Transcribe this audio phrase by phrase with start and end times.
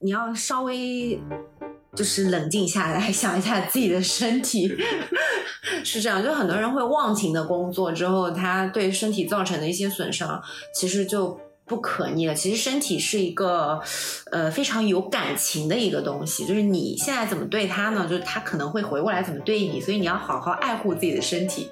[0.00, 1.18] 你要稍微
[1.94, 4.70] 就是冷静下来， 想一下自己的身体，
[5.82, 6.22] 是这样。
[6.22, 10.42] 就很多人会忘情的工作之后，他对身体造成的一些损伤，
[10.74, 12.34] 其实就不可逆了。
[12.34, 13.80] 其实身体是一个
[14.30, 18.06] 呃非常有感情的一个东西，就是你现在怎么对他呢？
[18.08, 21.70] 就是他可能会回过来怎么对你，所以你要好好爱护自己的身体。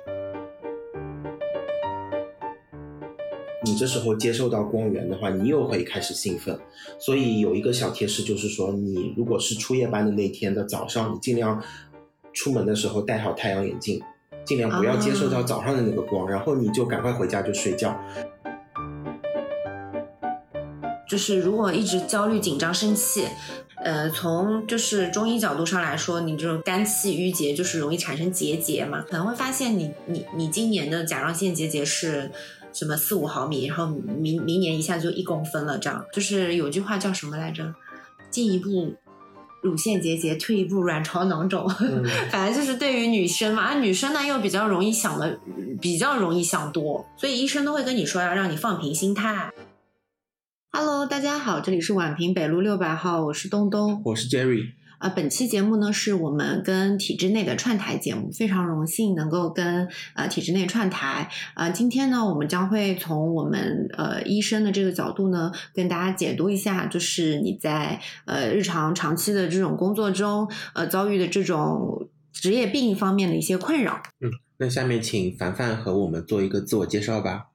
[3.64, 6.58] 你这时候接受到光源的话，你又会开始兴奋。
[6.98, 11.62] 所以有一个小贴士，就是说，你如果是出夜班的那天的早上，你尽量
[12.34, 14.02] 出门的时候戴好太阳眼镜，
[14.44, 17.98] 尽量不要接受到早上的那个光，然后你就赶快回家就睡觉。
[21.08, 23.24] 就是如果一直焦虑、紧张、生气，
[23.76, 32.30] 呃，从就是中医角度上来说，你这种肝气郁结，就是容易产生结节嘛，可能会发现你你你今年的甲状腺结节是。
[32.74, 37.72] 什么四五毫米，然后明明年一下就一公分了，这样就是有句话叫什么来着？
[38.30, 38.92] 进一步
[39.62, 41.68] 乳腺结节，退一步卵巢囊肿。
[42.30, 45.38] 反正就是对于女生嘛，啊，女生呢又比较容易想的，
[45.80, 49.52] 比较容易想多，所以医生都会跟你说要让你放平心态。
[50.72, 54.72] Hello，大家好，这里是宛平北路六百号，我是东东，我是 Jerry。
[55.04, 61.28] 啊，本期节目呢是我们跟体制内的串台节目，非常荣幸能够跟呃体制内串台。
[61.52, 74.00] 啊，今天呢，我们将会从我们呃医生的这个角度呢，跟大家解读一下，就是你在呃日常长期的这种工作中，呃遭遇的这种职业病方面的一些困扰。
[74.22, 77.48] 嗯，那下面请凡凡和我们做一个自我介绍吧。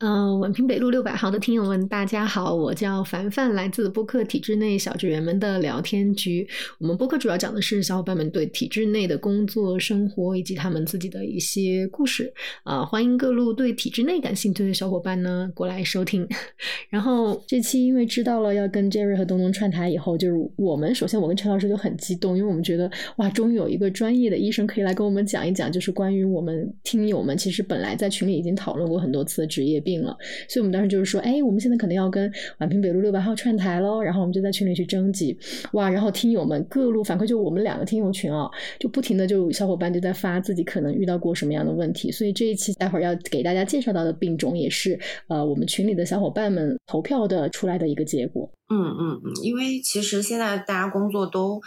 [0.00, 6.46] 嗯，宛平北路六百号的听友们，大家好，我叫凡凡，来自播客体制内小职员们的聊天局。
[6.78, 12.30] 我们播客主要讲的是小伙伴们对体制内的工作、生活以及他们自己的一些故事。
[12.64, 16.28] 啊，欢迎各路对体制内感兴趣的小伙伴呢过来收听。
[16.90, 29.82] 然后这期因为知道了要跟 Jerry 和东东串台以后，就是我们首先我跟陈老师就很激动，因为我们觉得哇，终于有一个专业的医生可以来跟我们讲一讲，就是关于我们听友们其实本来在群里已经讨论过很多次的职业。
[29.86, 30.16] 病了，
[30.48, 34.02] 所以我们当时就是说，哎，我们现在可能要跟宛平北路六百号串台喽。
[34.02, 35.38] 然后我们就在群里去征集，
[35.74, 42.10] 哇，然后听友们各路反馈，就我们两个听友群啊，就不停的就小伙伴就在发自己可能遇到过什么样的问题。
[42.10, 44.98] 所以这一期待会儿要给大家介绍到的病种，也是
[45.28, 48.50] 呃我们群里的小伙伴们投票的出来的一个结果。
[48.68, 51.60] 嗯嗯嗯，因为其实现在大家工作都。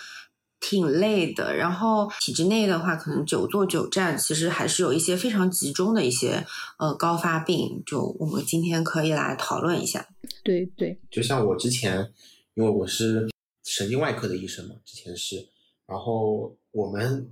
[0.60, 6.46] 挺累的，然后体制内的话，可能久坐久站，其实还是有一些非常集中的一些
[6.78, 10.08] 呃高发病，就我们今天可以来讨论一下。
[10.44, 12.12] 对对，就像我之前，
[12.56, 13.30] 因为我是
[13.64, 15.48] 神经外科的医生嘛，之前是，
[15.86, 17.30] 然后我们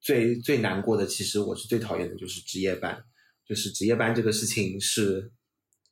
[0.00, 3.02] 最最难过的，其实我是最讨厌的就是值夜班，
[3.46, 5.30] 就是值夜班这个事情是。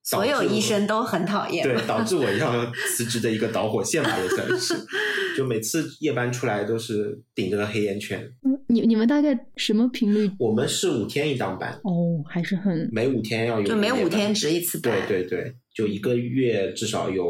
[0.07, 4.75] 所有医生都很讨厌，对，导致我要辞职的一个导火线吧，也算是。
[5.37, 8.19] 就每次夜班出来都是顶着个黑眼圈。
[8.43, 10.31] 嗯，你你们大概什么频率？
[10.39, 11.73] 我们是五天一当班。
[11.83, 12.89] 哦，还是很。
[12.93, 13.67] 每五天要有。
[13.67, 14.95] 就每五天值一次班。
[15.09, 17.27] 对对对，就一个月至少有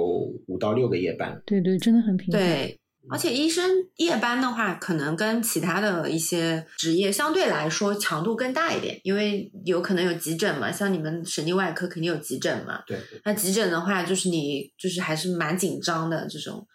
[0.46, 1.40] 五到六个夜班。
[1.46, 2.40] 对对，真的很频繁。
[2.40, 2.78] 对。
[3.08, 12.82] 而且医生夜班的话，可能跟其他的一些职业相对来说强度更大一点，因为有可能有急诊嘛，像你们神经外科肯定有急诊嘛。
[12.86, 12.98] 对。
[13.24, 16.66] 那急诊的话，就是你就是还是蛮紧张的这种。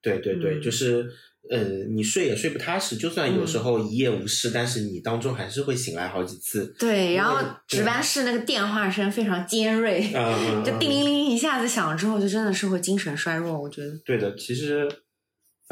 [0.00, 1.06] 对对对，就是
[1.50, 1.58] 呃，
[1.94, 6.74] 你睡也睡不踏实，就算有时候一夜无事，但是你当中还是会醒来好几次。
[6.78, 10.02] 对，然后值班室那个电话声非常尖锐，
[10.64, 13.60] 就叮铃铃一下子响了之后，就真的是会精神衰弱。
[13.60, 13.92] 我觉得。
[14.04, 14.88] 对的，其实。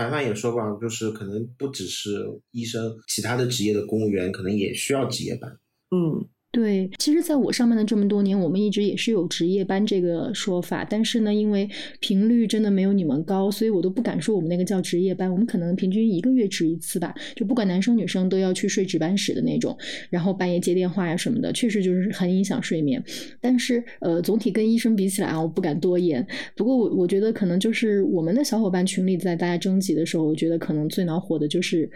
[0.02, 5.58] 凡凡也说过，就是可能不只是医生，其他的职业的公务员可能也需要值夜班。
[5.90, 6.28] 嗯。
[6.52, 11.66] 对，其实，在我上班的这么多年，我们一直也是有值夜班这个说法，但是呢，因为
[11.98, 15.32] 频率真的没有你们高，所以我都不敢说我们那个叫值夜班。
[15.32, 19.74] 我们可能平均一个月值一次吧，就不管男生女生都要去睡值班室的那种，
[20.10, 23.02] 然后半夜接电话呀什么的，确实就是很影响睡眠。
[23.40, 26.26] 但是，呃，总体跟医生比起来啊，我不敢多言。
[26.54, 31.90] 不过，我我觉得可能就是我们的小伙伴群里，在大家征集的时候，我觉得可能最恼火的就是。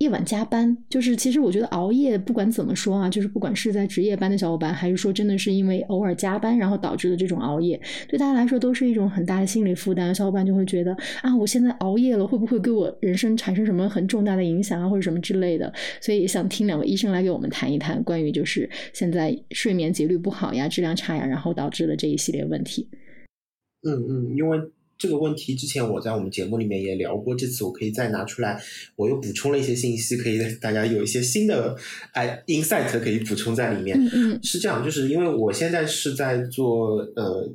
[0.00, 10.14] 夜晚加班，就是其实我觉得熬夜不管怎么说啊，就是不管是在值夜班的小伙伴，还是说真的是因为偶尔加班然后导致的这种熬夜，对大家来说都是一种很大的心理负担。
[10.14, 15.70] 小伙伴就会觉得啊，我现在熬夜了，会不会给我人生产生什么很重大的影响啊，或者什么之类的？
[16.00, 22.88] 所以想听两位医生来给我们谈一谈关于就是现在睡眠节律不好呀、质量差呀，然后导致了这一系列问题。
[23.86, 24.58] 嗯嗯，因为。
[25.00, 28.60] 这个问题之前我在我们节目里面也聊过，这次我可以再拿出来，
[28.96, 31.74] 我又补充了一些信息，可以大家有一些新的
[32.12, 33.98] 哎 insight 可以补充在里面。
[33.98, 37.50] 嗯嗯，是这样，就是因为我现在是在做呃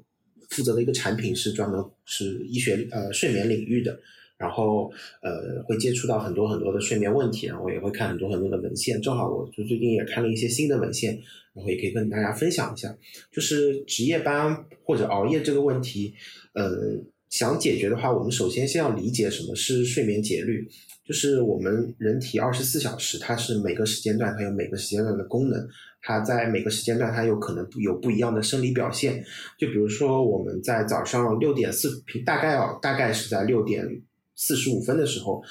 [0.49, 3.95] 负责的一个产品是专门是医学呃睡眠领域的，
[4.39, 8.99] 然后呃会接触到很多很多的睡眠问题，然后也会看很多很多的文献。
[8.99, 11.13] 正好我就最近也看了一些新的文献，
[11.53, 12.97] 然后也可以跟大家分享一下，
[13.31, 16.15] 就是值夜班或者熬夜这个问题，
[16.53, 16.71] 呃，
[17.29, 20.67] 想解决的话，我们首先先要理解什么是睡眠节律。
[21.05, 25.67] 就是我们人体二十四小时，它是每个时间段它有每个时间段的功能，
[26.01, 29.23] 它在每个时间段它有可能有不一样的生理表现。
[29.55, 34.01] 就比如说我们在早上六点四平，大概啊大概是在六点
[34.35, 35.43] 四十五分的时候，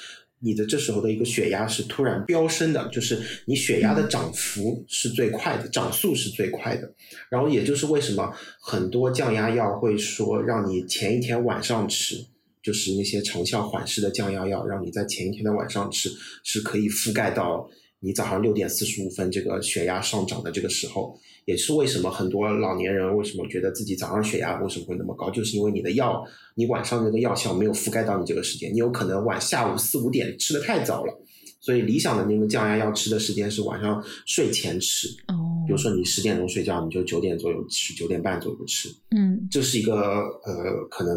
[0.45, 6.93] 你的这时候的一个血压是突然飙升的，就是你血压的涨幅是最快的，涨速是最快的。
[7.29, 8.31] 然后也就是为什么
[8.61, 12.23] 很多降压药会说让你前一天晚上吃。
[12.63, 16.09] 就是那些长效缓释的降压药，让你在前一天的晚上吃，
[16.43, 17.69] 是可以覆盖到
[18.05, 21.19] 你早上六点四十五分这个血压上涨的这个时候。
[21.45, 26.25] 也是为什么很多老年人为什么觉得自己早上血压为什么会那么高，就是因为你的药，
[26.55, 31.13] 你晚上那个药效没有覆盖到你这个时间，你有可能晚下午四五点吃的太早了。
[31.61, 35.07] 所以理想的那个降压药吃的时间是晚上睡前吃。
[35.27, 35.63] 哦。
[35.67, 38.89] 比如说你十点钟睡觉，你就九点左右吃，九点半左右吃。
[39.11, 39.47] 嗯。
[39.51, 41.15] 这是一个呃可能。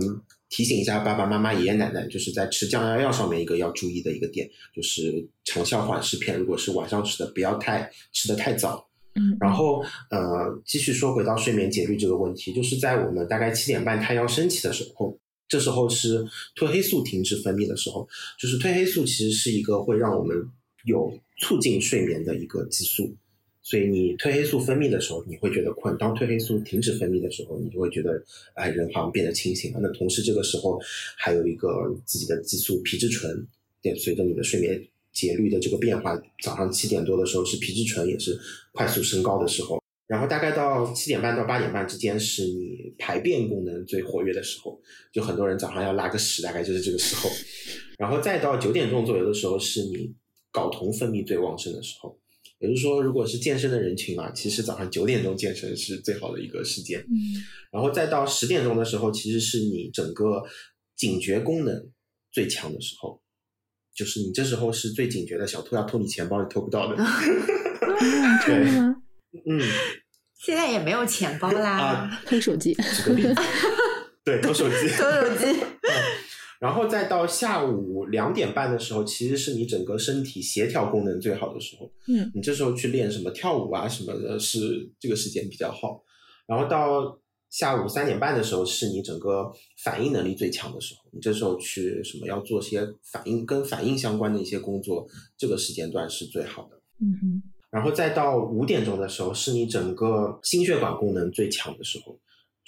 [0.49, 8.89] 提醒一下爸爸妈妈、爷爷奶奶，就是在吃降压药上面一个要注意的一个点，就是长效缓释片，如果是晚上吃的，不要太吃的太早。
[9.15, 15.19] 嗯，然后呃，继续说回到睡眠节律这个问题，就是在我们大概七点半太阳升起的时候，
[15.49, 16.25] 这时候是
[16.55, 18.09] 褪黑素停止分泌的时候，
[18.39, 20.37] 就是褪黑素其实是一个会让我们
[20.85, 23.15] 有促进睡眠的一个激素。
[23.69, 28.25] 所以你褪黑素分泌的时候，你会觉得困；当褪黑素停止分泌的时候，你就会觉得，
[28.55, 29.79] 哎，人好像变得清醒了。
[29.83, 30.81] 那同时这个时候
[31.19, 31.69] 还有一个
[32.07, 33.47] 自己的激素皮质醇，
[33.83, 34.83] 也随着你的睡眠
[35.13, 38.41] 节律的这个变化，早上七点多的时候是皮质醇也是
[38.73, 44.81] 快速升高的时候，然后大概到七点半到八点半之间是你排便功能最活跃的时候，
[45.13, 47.29] 就很多人早上要拉个屎，大概就是这个时候，
[47.99, 50.11] 然后再到九点钟左右的时候是你
[50.55, 52.19] 睾酮分泌最旺盛的时候。
[52.61, 57.01] 也就是说，如果是健身的人群嘛，其实早上九点钟健身是最好的一个时间。
[57.01, 57.17] 嗯，
[57.71, 60.43] 然后再到十点钟的时候，其实是你整个
[60.97, 61.91] 警觉功能
[62.33, 63.21] 最强的时候，
[63.95, 66.97] 就是你这时候是最警觉的，小偷要偷你钱包，你偷不到的。
[68.45, 68.97] 对吗？
[69.47, 69.61] 嗯，
[70.39, 71.79] 现在也没有钱包啦。
[71.79, 72.77] 啊，偷手机。
[74.25, 75.61] 对， 偷手机，偷手机。
[76.59, 81.89] 然后再到下午两点半的时候，其实是你整个身体协调功能最好的时候。
[82.09, 86.03] 嗯，你这时候去练什么跳舞啊什么的，是这个时间比较好。
[86.47, 87.17] 然后到
[87.49, 89.53] 下午三点半的时候，是你整个
[89.85, 91.09] 反应能力最强的时候。
[91.13, 95.07] 你这时候去什么要做些反应跟反应相关的一些工作，
[95.37, 96.81] 这个时间段是最好的。
[97.01, 97.43] 嗯哼。
[97.71, 102.19] 然后再到五点钟的时候，是你整个心血管功能最强的时候。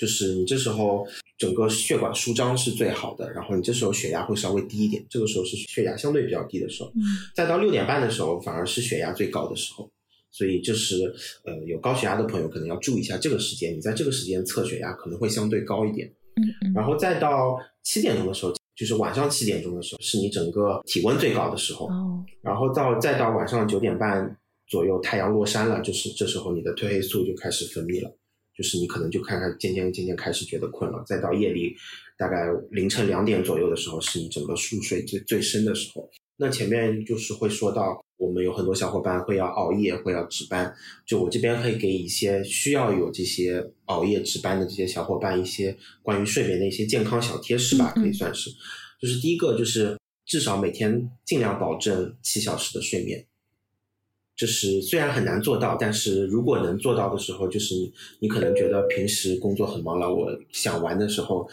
[0.00, 1.06] 就是你这时候
[1.37, 6.88] 整个血管舒张是最好的，然后你这时候血压会稍微低一点，这个时候是血压相对比较低的时候。
[6.94, 7.02] 嗯，
[7.37, 9.91] 再到六点半的时候，反而是血压最高的时候，
[10.31, 11.14] 所以就是
[11.44, 16.08] 呃有高血压的朋友可能要注意一下这个时间，你在这个时间测血压可能会相对高一点。
[16.37, 21.87] 嗯嗯，然后再到七点钟的时候，就是晚上七点钟的时候，是你整个体温最高的时候。
[21.88, 24.35] 哦，然后到再到晚上九点半
[24.67, 28.11] 左右，太阳落山了，就是这时候你的褪黑素就开始分泌了。
[28.61, 31.75] 就是你可能就看看渐渐渐渐开始觉得困了，再到夜里
[32.19, 36.07] 大概凌晨两点左右的时候，是你整个入睡最最深的时候。
[36.37, 40.71] 那前面就是会说到，我们有很多小伙伴会要熬夜，会要值班。
[41.07, 48.50] 就我这边可以给一些需要有这些熬夜值班的这些小伙伴一些关于睡眠的一些健康小贴士吧，可以算是。
[49.00, 53.26] 就是第一个就是至少每天尽量保证七小时的睡眠。
[54.40, 61.47] 就是虽然很难做到，但是如果能做到的时候，就是你你可能觉得平时工作很忙了，我想玩的时候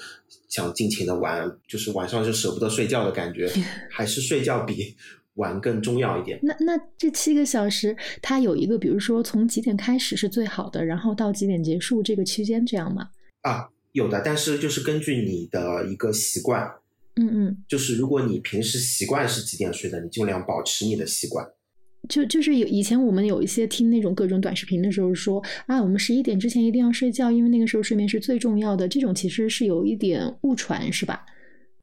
[0.48, 3.51] 想尽情的玩，就是晚上就舍不得睡觉的感觉，
[3.91, 4.96] 还是睡觉比
[5.36, 6.39] 玩更重要一点。
[6.41, 13.10] 那那这七个小时，它有一个，比如说从几点开始是最好的，然后到几点结束这个区间这样吗？
[13.41, 16.65] 啊，有的，但是就是根据你的一个习惯，
[17.17, 21.46] 嗯嗯，就是如果你平时习惯是几点睡的，你尽量保持你的习惯。
[22.10, 28.88] 就就是有以前我们有一些听那种各种短视频的时候说啊，我们十一点之前一定要睡觉，因为那个时候睡眠是最重要的。
[28.88, 31.25] 这种其实是有一点误传，是吧？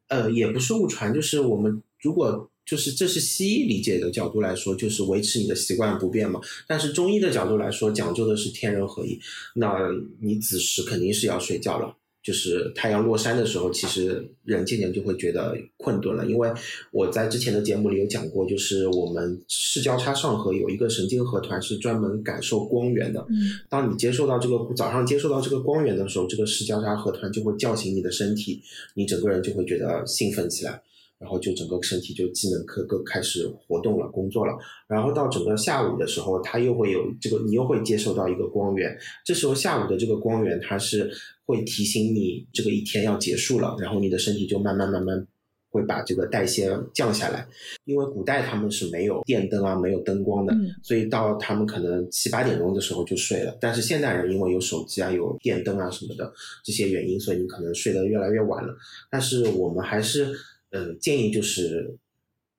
[0.09, 6.41] 呃，也不是误传，就是我们如果就是这是西医理解的角度来说，就是维持你的习惯不变嘛。
[6.67, 9.21] 但是中医的角度来说，讲究的是天人合一。
[9.55, 9.77] 那
[10.21, 11.95] 你子时肯定是要睡觉了，
[12.25, 16.25] 就是太阳落山的时候，其实人渐渐就会觉得困顿了。
[16.25, 16.51] 因为
[16.91, 23.21] 我在之前的节目里有讲过，就是我们视交叉上核有一个神经核团是专门感受光源的。
[23.29, 28.63] 嗯，当你接受到这个早上接受到这个光源的时候，这个视交叉核团就会叫醒你的身体，
[28.95, 30.81] 你整个人就会觉得兴奋起来。
[31.25, 34.53] 然后就整个身体就机能各个开始活动了，工作了。
[34.87, 38.95] 然后到整个下午的时候，它又会有这个，你又会接受到一个光源。
[39.25, 41.11] 这时候下午的这个光源，它是
[41.47, 45.27] 会提醒你这个一天要结束了，然后你的身体就慢慢慢慢
[45.71, 47.49] 会把这个代谢降下来。
[47.87, 53.57] 因为古代他们是没有电灯啊，没有灯光的，所以到他们可能七八点钟的时候就睡了。
[53.59, 56.31] 但是现代人因为有手机啊、有电灯啊什么的
[56.63, 58.77] 这些原因，所以你可能睡得越来越晚了。
[59.11, 60.29] 但是我们还是。
[60.75, 61.97] 嗯，建议就是，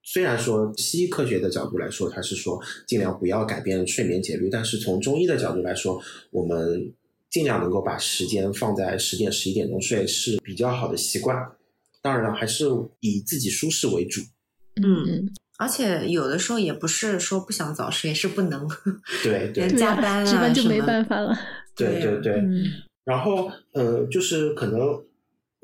[0.02, 2.58] 虽然说西医科学的角度来说，它是说
[2.88, 6.94] 尽量不要改变睡眠节律，但是从中医的角度来说，我们
[7.30, 11.36] 尽量能够把时间放在十点、十一点钟睡是比较好的习惯。
[12.02, 12.66] 当然了，还是
[13.02, 14.22] 以自己舒适为主。
[14.82, 18.66] 嗯，而且有的时候也不是说不想早睡，是不能。
[19.22, 21.38] 对对，加班啊，加班就没办法了。
[21.76, 22.42] 对对对，
[23.04, 25.04] 然后呃，就是可能。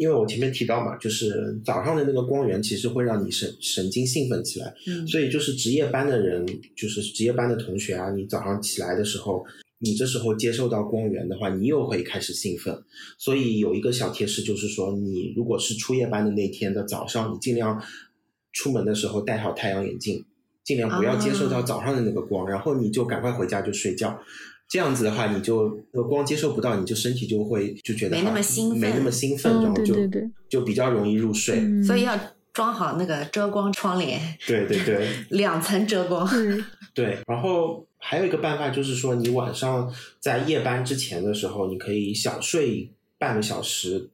[0.02, 6.44] 因为我前面提到嘛，就是早上的那个光源其实会让你神神经兴奋起来，嗯，所以就是值夜班的人，
[6.76, 9.46] 就是值夜班的同学啊，你早上起来的时候，
[9.78, 12.76] 你这时候接受到光源的话，你又会开始兴奋。
[13.20, 17.80] 所以有一个小贴士，就是说你如果是出夜班的那天的早上，你尽量
[18.54, 20.26] 出门的时候戴好太阳眼镜，
[20.64, 24.20] 尽量不要接受到早上的那个光，然后你就赶快回家就睡觉。
[24.72, 25.70] 这样子的话，你就
[26.10, 29.94] 光接受不到，你就身体就会就觉得没那么兴奋，没那么兴奋，然后就
[30.50, 31.84] 就比较容易入睡。
[31.84, 32.18] 所以要
[32.54, 34.18] 装好那个遮光窗帘。
[34.48, 36.26] 对对对， 两层遮光。
[36.96, 44.10] 对，然后还有一个办法就是说，你晚上在夜班之前的时候，你可以小睡半个小时。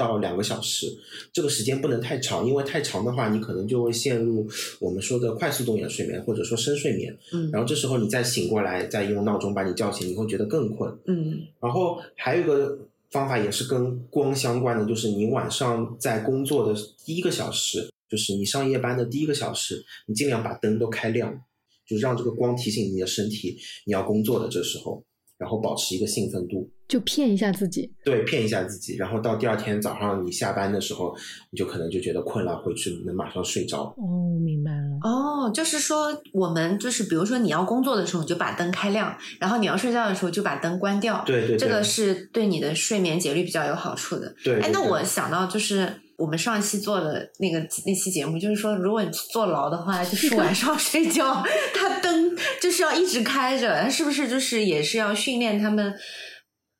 [0.00, 0.86] 到两个小时，
[1.30, 7.14] 这个时间不能太长，因为太长的话，你可能就会陷入我们说的快速动眼睡眠，或者说深睡眠。
[7.32, 10.90] 嗯，然后这时候你再醒过来，再用闹钟把你叫醒，你会觉得更困。
[11.04, 12.78] 嗯，然后还有一个
[13.10, 21.38] 方法也是跟光相关的，就是你晚上在工作的第一个小时，就是你上夜班的第一个小时，你尽量把灯都开亮，
[21.86, 25.04] 就让这个光提醒你的身体你要工作的这时候。
[25.36, 28.96] 然后保持一个兴奋度，就骗一下自己，对，骗一下自己。
[28.96, 31.14] 然后到第二天早上你下班的时候，
[31.50, 33.84] 你就可能就觉得困了，回去能马上睡着。
[33.96, 34.98] 哦，明白了。
[35.02, 41.22] 哦，就是说我们就是比如说你要工作的时候，你就把灯开亮；然后你要睡觉的时候就把灯关掉。
[41.24, 44.34] 对对，这个是对你的睡眠节律比较有好处的。
[44.42, 51.42] 对，哎，那我想到就是我们上一期做的那个那期节目，就是说如果你坐牢的话，就是 晚上睡觉，
[51.72, 54.28] 它灯就是要一直开着，是不是？
[54.28, 55.94] 就是也是要训练他们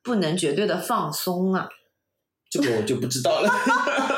[0.02, 1.69] 不能绝对的放松啊。
[2.50, 3.49] 这个我就不知道了，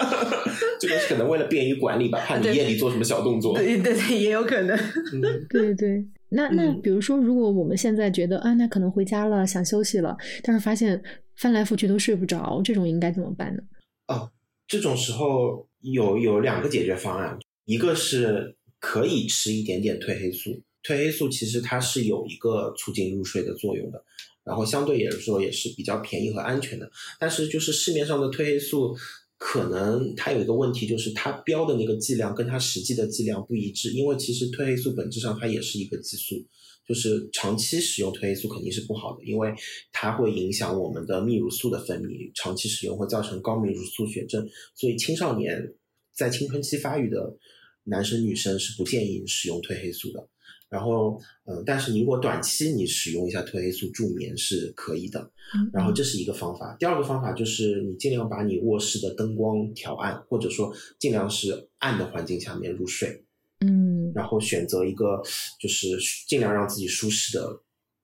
[0.81, 3.55] 这个是可能为了便于管理吧，怕你夜里做什么小动作。
[3.55, 4.75] 对对对，也有可能。
[5.51, 11.03] 对对，那那比如说，如果我们现在觉得啊，那可能回家了，想休息了，但是发现
[11.37, 13.62] 翻来覆去都睡不着，这种应该怎么办呢？
[14.09, 14.31] 哦，
[14.67, 20.51] 这种时候有有两个解决方案，一个是可以吃一点点褪黑素，
[20.83, 24.03] 褪黑素其实它是有一个促进入睡的作用的。
[24.45, 28.97] 然后相对也是说也是比较便宜和安全的，但是就是市面上的褪黑素，
[29.39, 33.91] 可能它有一个问题，就是它标的那个剂量跟它实际的剂量不一致。
[33.93, 36.35] 因为其实褪黑素本质上它也是一个激素，
[36.87, 39.53] 就是长期使用褪黑素肯定是不好的，因为
[39.93, 45.75] 它会影响我们的泌乳素的分泌，长期使用会造成高泌乳素血症，所以青少年
[46.13, 47.37] 在青春期发育的
[47.85, 50.29] 男生女生是不建议使用褪黑素的。
[50.73, 55.31] 然后，嗯，但是你如果短期你使用一下褪黑素助眠是可以的，
[55.71, 56.75] 然后这是一个方法。
[56.79, 63.23] 第二个方法就是你尽量把你卧室的灯光调暗，或者说尽量是暗的环境下面入睡，
[63.61, 65.23] 嗯，然后选择一个
[65.61, 67.61] 就是尽量让自己舒适的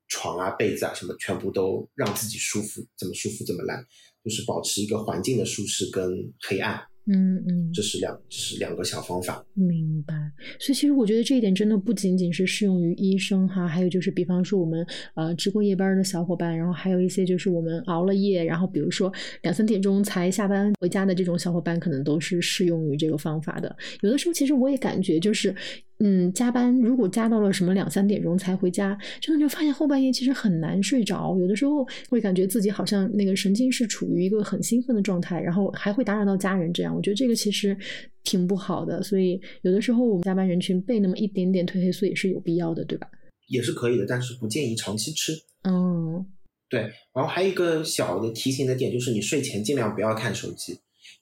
[0.09, 3.83] 床啊、被子啊什么，全部都让自己舒服，怎么舒服怎么来，
[4.23, 6.79] 就是保持一个环境的舒适跟黑暗。
[7.11, 10.15] 嗯嗯，这是两这是两个小方法，明白。
[10.61, 19.13] 所以其实我觉得这一点真的不仅仅是适用于医生哈，还有就是比方说我们呃值过夜班的小伙伴，然后还有一些就是我们熬了夜，然后比如说
[19.43, 23.75] 两三点钟才下班回家的这种小伙伴，可能都是适用于这个方法的。
[24.03, 25.55] 有的时候其实我也感觉就是。
[26.01, 31.37] 嗯，加班如果加到了什么两三点钟才回家，真的就发现后半夜其实很难睡着。
[31.39, 36.73] 有的时候会感觉自己好像那个神经是处于一个很兴奋的状态，然后还会打扰到家人。
[36.73, 37.77] 这样，我觉得这个其实
[38.23, 39.03] 挺不好的。
[39.03, 43.09] 所以有的时候我们加班人群备那么一点点褪黑素也是有必要的，对吧？
[43.49, 45.33] 也是可以的，但是不建议长期吃。
[45.65, 46.25] 嗯，
[46.69, 50.79] 对，然后还有一个小的提醒的点就是，你睡前尽量不要看手机，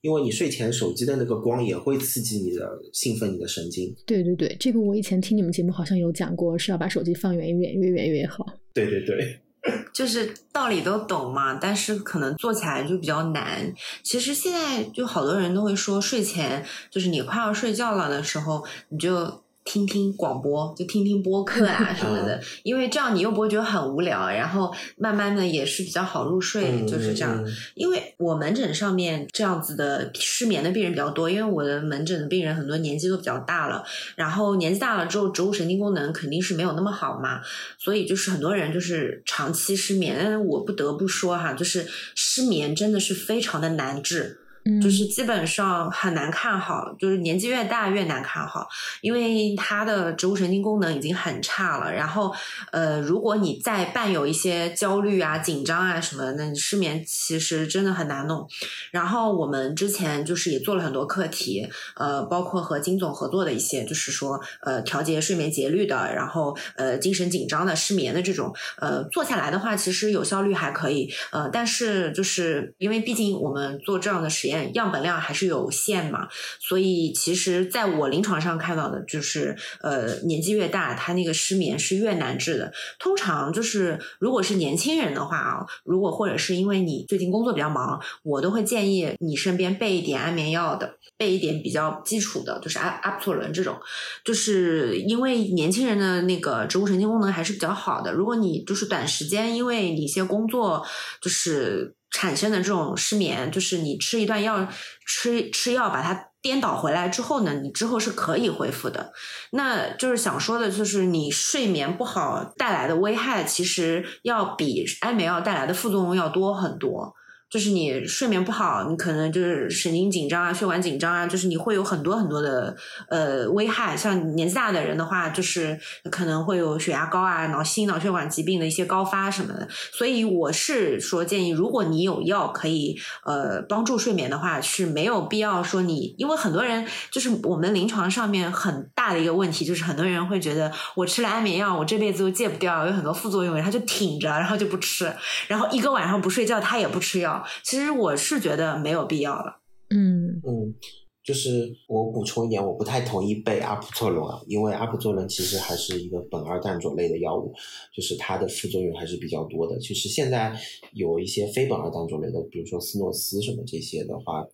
[0.07, 3.93] 因为你睡前手机的那个光也会刺激你的兴奋你的神经。
[4.07, 8.47] 对对对，这个我以前听你们节目好像有讲过，是要把手机放远一点，越远越好。
[8.73, 9.41] 对对对，
[9.93, 13.75] 就是道理都懂嘛，但是可能做起来就比较难。
[14.05, 27.45] 其实现在就好多人都会说，睡前就是你快要睡觉了的时候，你就听听广播，就听听播客啊 什么的，因为这样你又不会觉得很无聊，然后慢慢的也是比较好入睡，嗯就是这样。
[27.45, 37.41] 嗯因为我门诊上面这样子的失眠的病人比较多，因为我的门诊的病人很多年纪都比较大了，然后年纪大了之后，植物神经功能肯定是没有那么好嘛，
[37.77, 40.17] 所以就是很多人就是长期失眠。
[40.17, 44.39] 但是我不得不说哈，就是失眠真的是非常的难治。
[44.67, 48.67] 嗯，就是基本上很难看好，就是年纪越大越难看好，
[49.01, 51.93] 因为他的植物神经功能已经很差了。
[51.93, 52.35] 然后，
[52.73, 58.47] 呃，如果你再伴有一些焦虑啊、紧张啊什么的，那你失眠其实真的很难弄。
[58.91, 76.29] 然后我们之前就是也做了很多课题，呃，包括和金总合作的一些，就是说呃调节睡眠节律的，然后呃精神紧张的、失眠的这种，呃做下来的话，其实有效率还可以，呃，但是就是因为毕竟我们做这样的实验，样本量还是有限嘛，
[76.61, 82.73] 所以其实在我临床上看到的就是，呃，年纪越大，他那个失眠是越难治的。
[82.99, 93.79] 通常就是如果是年轻人的话啊，如果或者是因为你最近工作比较忙，我都会建议你身边备一点安眠药的，备一点比较基础的，就是阿阿普唑仑这种，
[94.25, 98.13] 就是因为年轻人的那个植物神经功能还是比较好的。
[98.13, 100.85] 如果你就是短时间因为你一些工作
[101.21, 104.67] 就是产生的这种失眠，就是你吃一段药，
[105.07, 109.13] 吃吃药把它颠倒回来之后呢，你之后是可以恢复的。
[109.51, 117.15] 那就是想说的，就是你睡眠不好带来的危害，其实要比安眠药带来的副作用要多很多。
[117.49, 122.75] 就是你睡眠不好，你可能就是神经紧张啊、血管紧张啊，就是你会有很多很多的
[123.09, 123.97] 呃危害。
[123.97, 125.79] 像年纪大的人的话，就是
[126.11, 129.69] 可能会有血压高啊、脑心脑血管疾病的一些高发什么的。
[129.93, 145.11] 所以我是说建议，如果你有药可以呃帮助睡眠的话，是没有必要说你，因为很多人就是我们临床上面很大的一个问题，就是很多人会觉得我吃了安眠药，我这辈子都戒不掉，有很多副作用，他就挺着，然后就不吃，
[145.47, 147.36] 然后一个晚上不睡觉，他也不吃药。
[147.63, 149.59] 其实我是觉得没有必要了。
[149.91, 150.75] 嗯嗯，
[151.23, 157.53] 就是我补充一点，我不太同意备阿普唑仑啊，因为阿普唑仑其实还是一个苯二氮卓类的药物，
[157.95, 159.79] 就是它的副作用还是比较多的。
[159.79, 160.57] 其实现在
[160.93, 164.45] 有一些非苯二氮卓类的，比如说斯诺斯什么这些的话，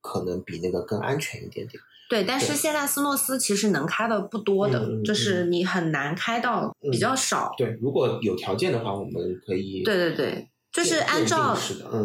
[0.00, 1.80] 可能比那个更安全一点点。
[2.08, 7.52] 对，但是现在斯诺斯其实能开的不多的，就是你很难开到，比较少。
[7.58, 9.12] 对，如果有条件的话，我们
[9.44, 10.48] 可以对对对，
[10.84, 11.56] 就是按照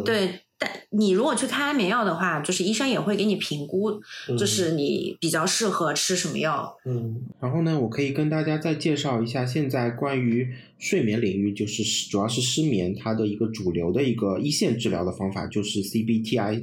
[0.05, 0.39] 对。
[0.61, 6.77] 但你如果去开安眠药的话，就是医生也会给你评估，嗯就是你比较适合吃什么药。
[6.85, 11.81] 嗯，然后呢，我可以跟大家再介绍一下现在关于睡眠领域，就是
[12.11, 16.61] 主要是失眠，它的一个主流的一个一线治疗的方法就是 CBTI，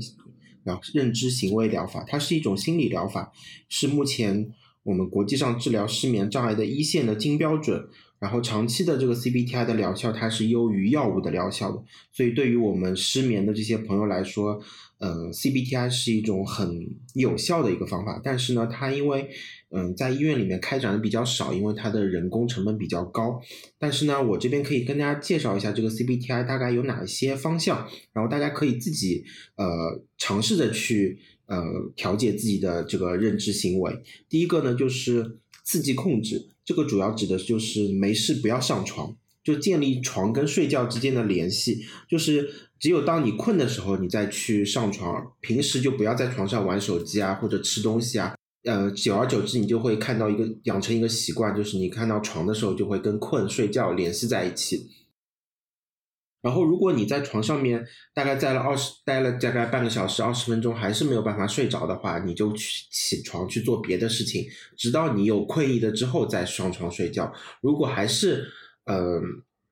[0.62, 3.32] 然后认知行为疗法，它是一种心理疗法，
[3.68, 4.48] 是目前
[4.84, 7.88] 我们国际上治疗失眠障碍的一线的金标准。
[8.20, 14.60] 然后长期的这个 CBTI 的疗效，它是优于药物的疗效的，所以对于我们失眠的这些朋友来说，
[14.98, 18.20] 呃，CBTI 是一种很有效的一个方法。
[18.22, 19.30] 但是呢，它因为
[19.70, 23.40] 嗯在医院里面开展的比较少，因为它的人工成本比较高。
[23.78, 29.24] 但是呢，我这边可以跟大家介绍一下这个 CBTI 大概有哪一些方向，然后大家可以自己
[29.56, 31.62] 呃尝试着去呃
[31.94, 34.02] 调节自己的这个认知行为。
[34.28, 36.48] 第一个呢就是刺激控制。
[36.68, 42.46] 这个主要指的就是没事不要上床，就建立床跟睡觉之间的联系，就是
[42.78, 48.34] 只有当你困的时候，你再去上床，平时就不要在床上玩手机啊或者吃东西啊。
[48.64, 54.90] 呃，久而久之，你就会看到一个养成一个习惯，就是你看到床的时候就会跟困睡觉联系在一起。
[56.40, 64.46] 然后，如果你在床上面大概在了二十，待了大概半个小时、二十分钟，还是没有办法睡着的话，你就去起床去做别的事情，
[64.76, 67.32] 直到你有困意的之后再上床睡觉。
[67.60, 68.46] 如果还是
[68.84, 69.20] 呃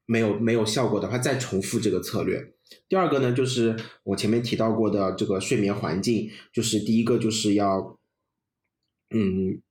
[0.07, 2.52] 没有没有效果的话，再重复这个策略。
[2.88, 7.96] 第二个呢，就是我前面提到过的这个睡眠环境，就是第一个就是要
[9.11, 9.62] 嗯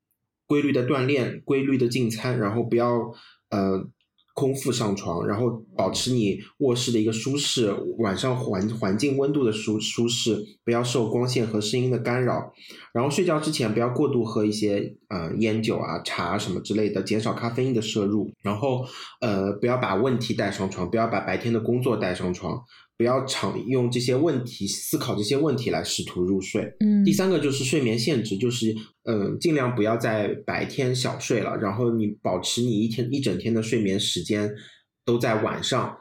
[0.48, 3.14] 规律的锻炼，规律的进餐，然后不要
[3.50, 3.90] 呃。
[4.36, 12.54] 空腹上床，然后保持你卧室的一个舒适，晚上环环境温度的舒舒适，不要受光线和声音的干扰。
[12.94, 18.30] 然后睡觉之前不要过度喝一些呃烟酒啊、茶什么之类的，减少咖啡因的摄入。
[18.42, 18.86] 然后
[19.22, 22.62] 呃不要把问题带上床，不要把白天的工作带上床，
[22.98, 26.74] 不要常用这些问题思考这些问题来试图入睡。
[26.80, 34.50] 嗯第三个就是睡眠限制，就是嗯，尽量不要在白天小睡了，然后你保持你一天一整天的睡眠时间
[35.04, 35.98] 都在晚上，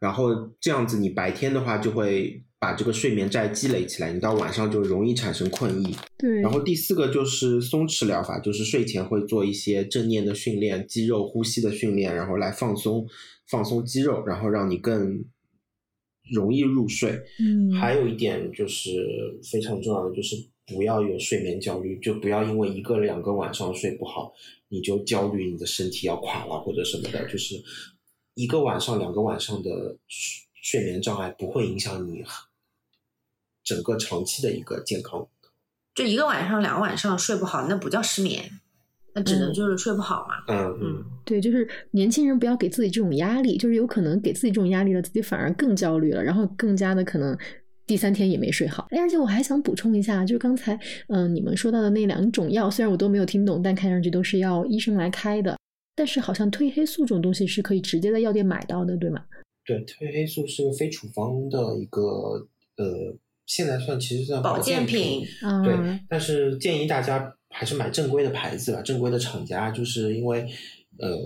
[0.00, 5.96] 然后这样子你白天的话就会把这个睡眠债积累起来，你到晚上就容易产生困意。
[6.18, 13.06] 对，然后第四个就是松弛疗法，就是睡前会做一些正念的训练、肌肉呼吸的训练，然后来放松
[13.48, 15.24] 放松肌肉，然后让你更
[16.30, 17.20] 容易入睡。
[17.40, 18.90] 嗯还有一点就是
[19.50, 24.32] 非常重要的，就是不要有睡眠焦虑，就不要因为一个两个晚上睡不好，
[24.68, 27.26] 你就焦虑你的身体要垮了或者什么的。
[27.28, 27.62] 就是
[28.34, 32.24] 一个晚上、两个晚上的睡睡眠障碍不会影响你
[33.64, 35.28] 整个长期的一个健康。
[35.94, 38.60] 就一个晚上、两个晚上睡不好，那不叫失眠，
[39.14, 40.34] 那只能嗯就是睡不好嘛。
[40.48, 47.36] 嗯嗯，对，就是年轻人不要给自己这种压力，就是有可能给自己这种压力了，自己反而更焦虑了，然后更加的可能
[47.86, 48.86] 第三天也没睡好。
[48.90, 50.74] 哎，而且我还想补充一下，就是刚才
[51.08, 55.56] 嗯、呃你们说到的那两种药，虽然我都没有听懂，但看上去都是要医生来开的。
[55.94, 59.22] 但是好像褪黑素这种东西是可以直接在药店买到的，对吗？
[59.66, 62.00] 对，褪黑素是个非处方的一个
[62.78, 70.40] 呃，现在算其实算保健健品啊，对，但是建议大家还是买正规的牌子吧，正规的厂家，就是因为
[70.98, 71.16] 呃，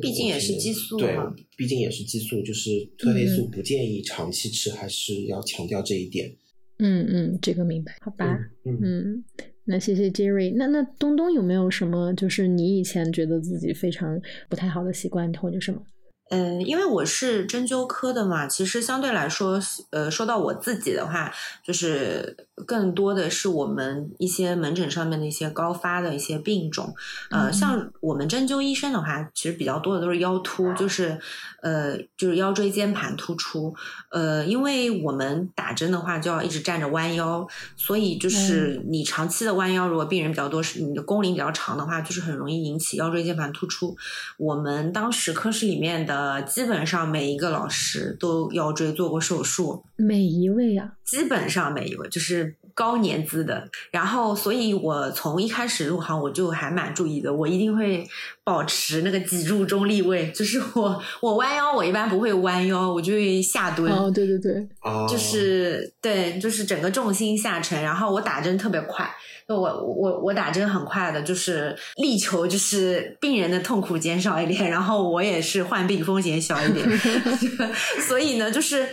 [0.00, 6.34] 毕竟也是激素对嘛，毕竟也是激素，就是褪黑素嗯不建议长期吃，还是要强调这一点。
[6.78, 8.38] 嗯嗯，这个明白，好吧。
[8.64, 9.24] 嗯，嗯，
[9.64, 10.52] 那谢谢 Jerry。
[10.54, 15.82] 那那东东有没有什么就是你以前觉得自己非常不太好的习惯或者什么？
[16.28, 19.60] 嗯，因为我是针灸科的嘛，其实相对来说，
[19.90, 21.32] 呃，说到我自己的话，
[21.64, 22.36] 就是
[22.66, 26.92] 更多的是我们一些门诊上面的一些高发的一些病种。
[27.30, 31.16] 呃，嗯像我们针灸医生的话，其实比较多的都是腰突，就是
[31.62, 33.72] 呃，就是腰椎间盘突出。
[34.10, 43.96] 呃，因为我们打针的话就要一直站着弯腰，所以就是你长期的弯腰，如果病人比较多，是你的工龄比较长的话，就是很容易引起腰椎间盘突出。
[44.38, 53.68] 我们当时科室里面的基本上每一个老师都腰椎做过手术，每一位啊，基本上每一位就是高年资的。
[53.90, 58.06] 然后，所以我从一开始入行我就还蛮注意的，我一定会
[58.44, 63.90] 保持那个脊柱中立位，就是我我弯腰，我一般不会弯腰，我就会下蹲。
[63.92, 69.10] 哦，对对对，哦，就是对，就是整个重心下沉，然后我打针特别快，
[69.48, 76.86] 就我我我打针很快的，就是力求就是病人的痛苦减少一点，然后我也是患病风险小一点
[78.06, 78.86] 所以呢，就是。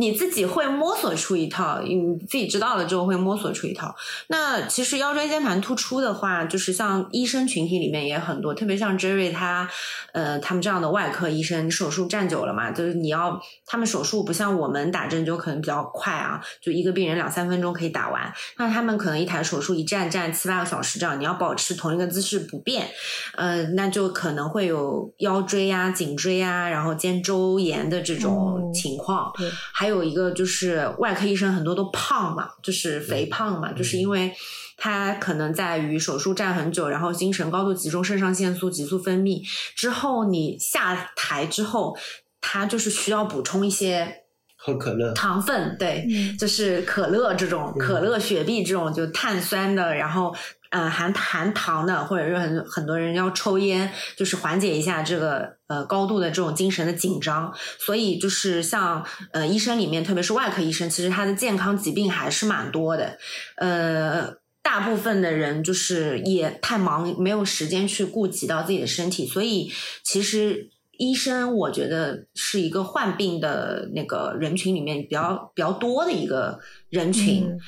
[0.00, 3.94] 你自己会摸索出一套，你自己知道了之后会摸索出一套。
[4.28, 9.68] 那其实腰椎间盘突出的话，就是像医生群体里面也很多，特别像 Jerry 他，
[10.14, 22.88] 呃，他们这样的外科医生，手术站久了嘛，就是你要他们手术不像我们打针就可能比较快啊，就一个病人两三分钟可以打完，那他们可能一台手术一站站七八个小时这样，你要保持同一个姿势不变，
[23.34, 29.30] 呃，那就可能会有腰椎呀、颈椎呀，然后肩周炎的这种哦情况。
[29.36, 34.32] 对，还有一个就是外科医生很多都胖嘛，就是肥胖嘛，就是因为
[34.76, 39.42] 他可能在于手术站很久，然后精神高度集中，肾上腺素急速分泌
[39.74, 41.96] 之后，你下台之后，
[42.40, 44.22] 他就是需要补充一些
[44.56, 46.36] 喝可乐，糖分，对，嗯。
[46.38, 47.78] 就是可乐这种，嗯。
[47.78, 50.34] 可乐、雪碧这种就碳酸的，然后
[50.70, 57.52] 呃含含糖的，或者是很很多人要抽烟，就是缓解一下这个呃高度的这种精神的紧张。
[57.78, 63.18] 所以就是像呃医生里面，特别是外科医生，其实他的健康疾病还是蛮多的，
[63.56, 64.40] 呃。
[64.62, 69.72] 大部分的人就是也太忙，没有时间去顾及到自己的身体，所以
[70.04, 77.46] 其实医生我觉得是一个患病的那个人群里面比较比较多的一个人群。
[77.46, 77.58] 嗯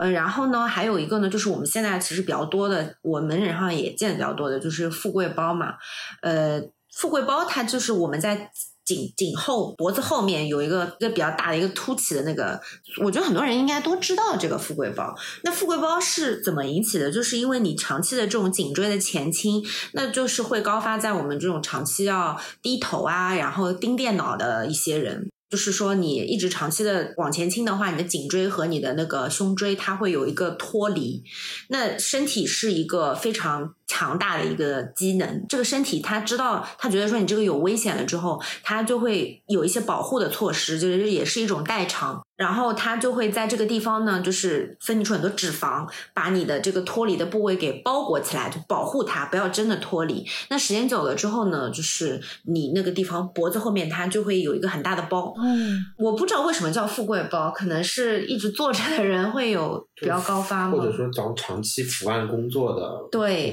[0.00, 5.74] 呃，然后呢，还有一个呢，就是我们现在其实比较多的，我门诊上也见的比较多的，就是富贵包嘛。
[6.22, 6.58] 呃，
[6.96, 8.50] 富贵包它就是我们在
[8.82, 12.58] 颈颈后脖子后面有一个一个比较大的一个凸起的那个，
[13.04, 15.14] 我觉得很多人应该都知道这个富贵包。
[15.44, 17.12] 那富贵包是怎么引起的？
[17.12, 25.28] 就是因为你长期的这种颈椎的前倾，那就是会高发在我们这种长期要低头啊，然后盯电脑的一些人。
[25.50, 31.24] 就是说，你一直长期的往前倾的话，你的颈椎和你的那个胸椎它会有一个脱离。
[31.68, 35.44] 那身体是一个非常强大的一个机能。
[35.48, 42.22] 这个身体它知道，它觉得说你这个有危险了之后，它就会有一些保护的措施，就是也是一种代偿。
[42.36, 50.24] 然后它就会在这个地方呢，就是分泌出很多脂肪，把你的这个脱离的部位给包裹起来，就保护它，不要真的脱离。
[50.48, 55.34] 那时间久了之后呢，就是你那个地方脖子后面它就会有一个很大的包。
[55.36, 60.78] 嗯，我不知道为什么叫富贵包，可能是一直坐着的人会有比较高发吗？
[60.78, 63.52] 或者说长长期伏案工作的对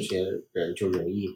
[0.52, 1.28] 人就容易，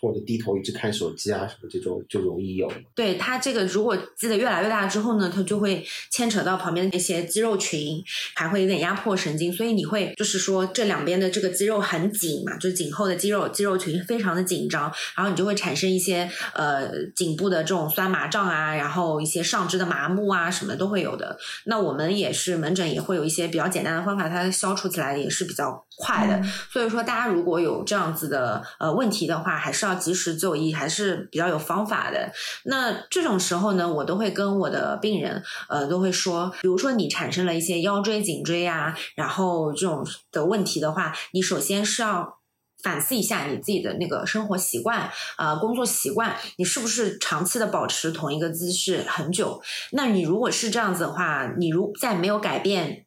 [0.00, 2.70] 或者低头一直看手机啊什么这种就容易有。
[2.94, 8.02] 对他这个如果积得越来越大之后呢，他就会牵扯到旁边的那些肌肉群，
[8.34, 21.38] 还会有点压迫神经，所以你会就是说这两边的这个肌肉很紧嘛，就是颈后的肌肉肌肉群非常的紧张，然后你就会产生一些呃颈部的这种酸麻胀啊，然后一些上肢的麻木啊什么都会有的。
[21.64, 26.42] 那我们也是门诊也会有一些比较简单的方法，它消除起来也是比较快的。
[26.70, 32.32] 所以说，大家如果有这样子的呃问题的话，还是要要及时就医，还是比较有方法的。
[32.64, 42.40] 那这种时候呢，我都会跟我的病人呃都会说，比如说你产生了一些腰椎、颈椎啊，然后这种的问题的话，你首先是要。
[42.82, 49.60] 反思一下你自己的那个生活习惯，呃，工作习惯，你是不是长期的保持同一个姿势很久？
[49.92, 53.04] 那你如果是这样子的话，你如在没有改变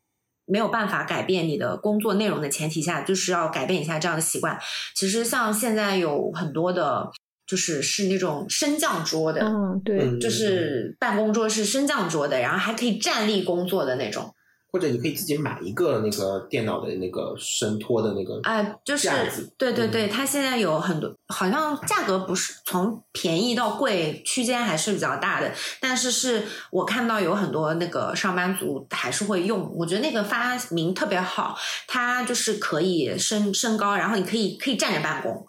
[0.54, 4.56] 没有办法改变你的工作内容的前提下，就是要改变一下这样的习惯。
[4.94, 7.10] 其实像现在有很多的，
[7.48, 14.32] 就是是那种升降桌的，嗯，对，嗯就是办公桌是升降桌的，然后还可以站立工作的那种。
[14.74, 19.08] 或者你可以自己买一个那个电脑的那个伸托的那个哎、就是
[19.56, 31.56] 对对对，嗯它现在有很多，好像价格不是从便宜到贵区间还是比较大的，但是是我看到有很多那个上班族还是会用，我觉得那个发明特别好，
[31.88, 35.48] 它就是可以升升高，然后你可以可以站着办公。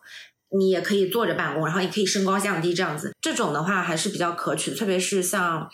[0.56, 5.68] 你也可以坐着办公，然后也可以升高降低这样子，这种的话还是比较可取的，特别是像。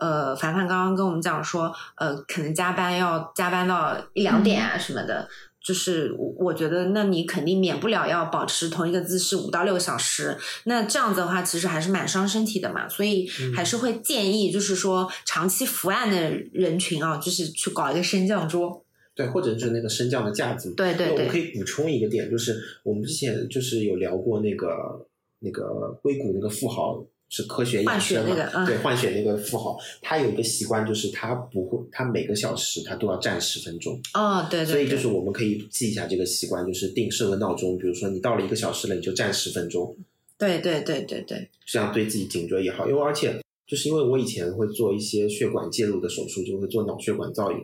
[0.00, 5.28] 呃，凡凡刚刚跟我们讲说，呃，可能加班要加班到一两点啊什么的，
[5.60, 10.36] 就是我我觉得，那你肯定免不了要保持同一个姿势五到六个小时。
[10.64, 12.88] 那这样子的话，其实还是蛮伤身体的嘛。
[12.88, 18.84] 所以嗯还是会建议，就是说长期伏案的人群啊，就是去搞一个升降桌。
[19.16, 20.72] 对，或者就是那个升降的架子。
[20.76, 25.04] 对对对我们可，以补充一个点，就是我们之前就是有聊过那个
[25.40, 34.00] 那个硅谷那个富豪是科学养生嘛，那个嗯对，换血那个富豪，他有一个习惯，就是他不会，他每个小时他都要站十分钟。
[34.14, 39.94] 哦，对对对，所以就是我们可以记一下这个习惯，就是定设个闹钟，比如说你到了一个小时了，你就站十分钟，
[40.38, 42.88] 对对对对对，这样对自己颈椎也好。
[42.88, 47.58] 因为而且就是因为我以前会做一些血管介入的手术，就会做脑血管造影，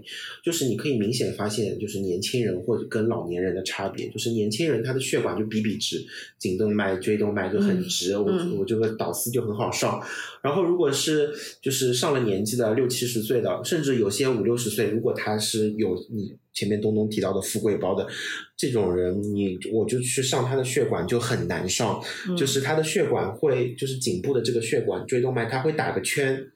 [0.45, 6.05] 就是你可以明显发现，就是年轻人或者跟老年人的差别，就是年轻人他的血管就笔笔直，
[6.39, 10.01] 颈动脉、椎动脉就很直，我嗯我这个导丝就很好上。
[10.43, 18.09] 然后如果是就是上了年纪的六七十岁的，甚至有些五六十岁，如果他是有你前面东东提到的富贵包的
[18.57, 26.47] 这种人，你我就去上他的血管就很难上，嗯就是他的血管会就是颈部的这个血管椎动脉，它会打个圈。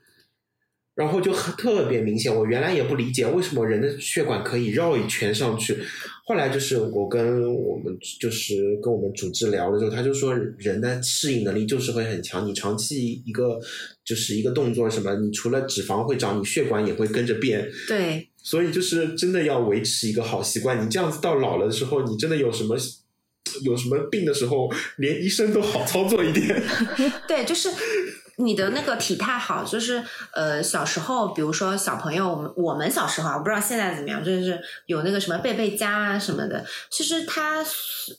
[0.95, 5.79] 然后就很特别明显，我原来也不理解为什么人的血管可以绕一圈上去，
[6.29, 13.59] 后来就是我跟我们就是跟我们主治聊了之后，他就说人的适应能力就是会很强，你长期一个
[14.05, 20.85] 就是一个动作什么，你除了脂肪会长，你血管也会跟着变，对所以就是真的要维持一个好习惯。
[20.85, 22.77] 你这样子到老了的时候，你真的有什么
[23.65, 26.63] 有什么病的时候，连医生都好操作一点。
[27.27, 27.71] 对，就是
[28.41, 37.65] 你的那个体态好，就是呃小时候，比如说小朋友，我们我们小时候啊，我不知道现在怎么样，就是有那个什么贝贝佳啊什么的，其实它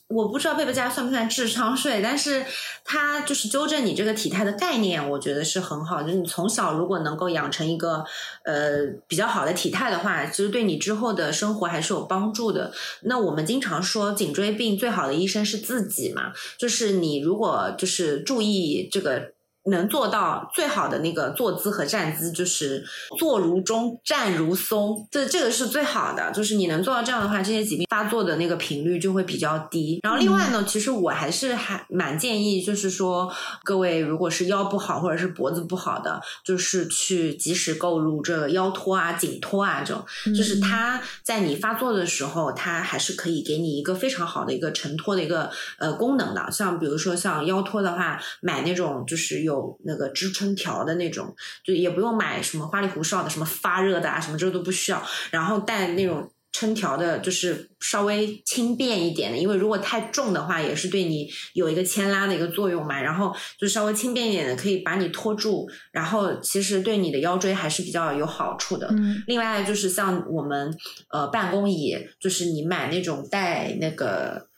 [0.08, 2.44] 我不知道贝贝佳算不算智商税，但是
[2.84, 6.02] 它就是纠正你这个体态的概念，我觉得是很好。
[6.02, 8.04] 就是你从小如果能够养成一个
[8.44, 12.70] 呃比较好的体态的话，其实对你之后的生活还是有帮助的。
[13.04, 19.32] 那我们经常说颈椎病最好的医生是自己嘛，就是你如果就是注意这个。
[19.66, 22.84] 能做到最好的那个坐姿和站姿，就是
[23.18, 26.30] 坐如钟，站如松，这这个是最好的。
[26.32, 30.00] 就是你能做到这样的话，这些疾病发作的那个频率就会比较低。
[30.02, 33.30] 然后另外呢，其实我还是还蛮建议，就是说
[33.64, 46.50] 各位如果是腰不好或者是脖子不好的，就是去及时购入这个腰托啊、颈托啊这种，就是它在你发作的时候，它还是可以给你一个非常好的一个承托的一个呃功能的。
[46.50, 49.49] 像比如说像腰托的话，买那种就是有
[49.84, 51.34] 那个支撑条的那种，
[51.64, 55.02] 就也不用买什么花里胡哨的，什么发热的啊，什么这都不需要。
[55.30, 63.00] 然后带那种撑条的，就是稍微轻便一点的，因为如果太重的话，也是对你有一个牵拉的一个作用嘛。
[63.00, 68.88] 然后就稍微轻便一点的，可以把你拖住，然后其实对你的腰椎还是比较有好处的。
[68.90, 70.76] 嗯另外就是像我们
[71.10, 74.49] 呃办公椅，就是你买那种带那个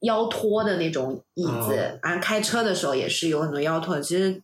[0.00, 4.00] 腰托的那种椅子哦，啊，开车的时候也是有很多腰托的。
[4.00, 4.42] 其实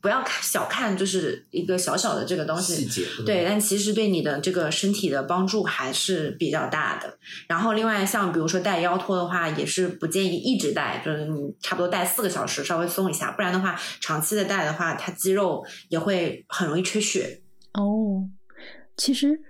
[0.00, 7.16] 不要看小看，就是一个小小的这个东西，细节，嗯对，但其实对你的这个身体的帮助还是比较大的。
[7.48, 17.40] 然后另外像比如说戴腰托的话，也是不建议一直戴，就是你差不多戴四个小时，稍微松一下，不然的话长期的戴的话，它肌肉也会很容易缺血。
[17.72, 18.28] 哦，
[18.96, 19.40] 其实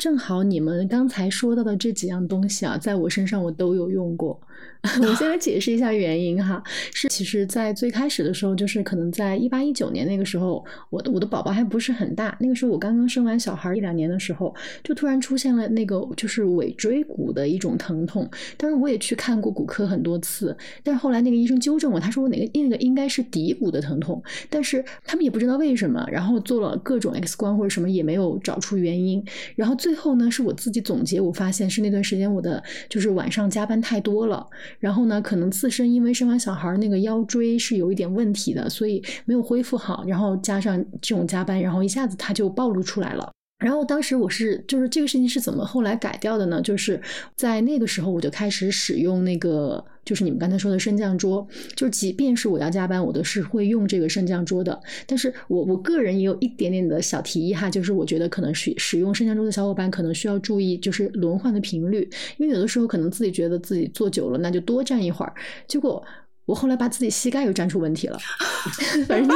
[0.00, 4.40] 正好你们刚才说到的这几样东西啊，在我身上我都有用过。
[5.02, 6.62] 我先来解释一下原因哈，
[6.94, 18.26] 是其实，在最开始的时候，就是可能在一八一九年那个时候，我的我的宝宝还不是很大，那个时候我刚刚生完小孩一两年的时候，就突然出现了那个就是尾椎骨的一种疼痛。
[18.56, 29.22] 当然我也去看过骨科很多次，但是后来那个医生纠正我，他说我哪个那个应该是骶骨的疼痛，但是他们也不知道为什么，然后做了各种 X 光或者什么也没有找出原因，
[29.56, 34.46] 然后最最后呢是我自己总结，我发现是那段时间我的就是晚上加班太多了。
[34.78, 43.32] 然后呢，可能自身因为生完小孩那个腰椎是有一点问题的，所以没有恢复好，然后加上这种加班，然后一下子它就暴露出来了。
[43.60, 46.60] 然后当时我是就是这个事情是怎么后来改掉的呢？
[46.60, 47.00] 就是
[47.36, 51.46] 在那个时候我就开始使用那个就是你们刚才说的升降桌，
[51.76, 54.80] 就即便是我要加班，我都是会用这个升降桌的。
[55.06, 65.32] 但是我我个人也有一点点的小提议哈，就是我觉得可能使使用升降桌的小伙伴可能需要注意就是轮换的频率，因为有的时候可能自己觉得自己坐久了，那就多站一会儿，
[65.68, 66.02] 结果。
[66.46, 68.18] 我后来把自己膝盖又站出问题了，
[69.06, 69.28] 反正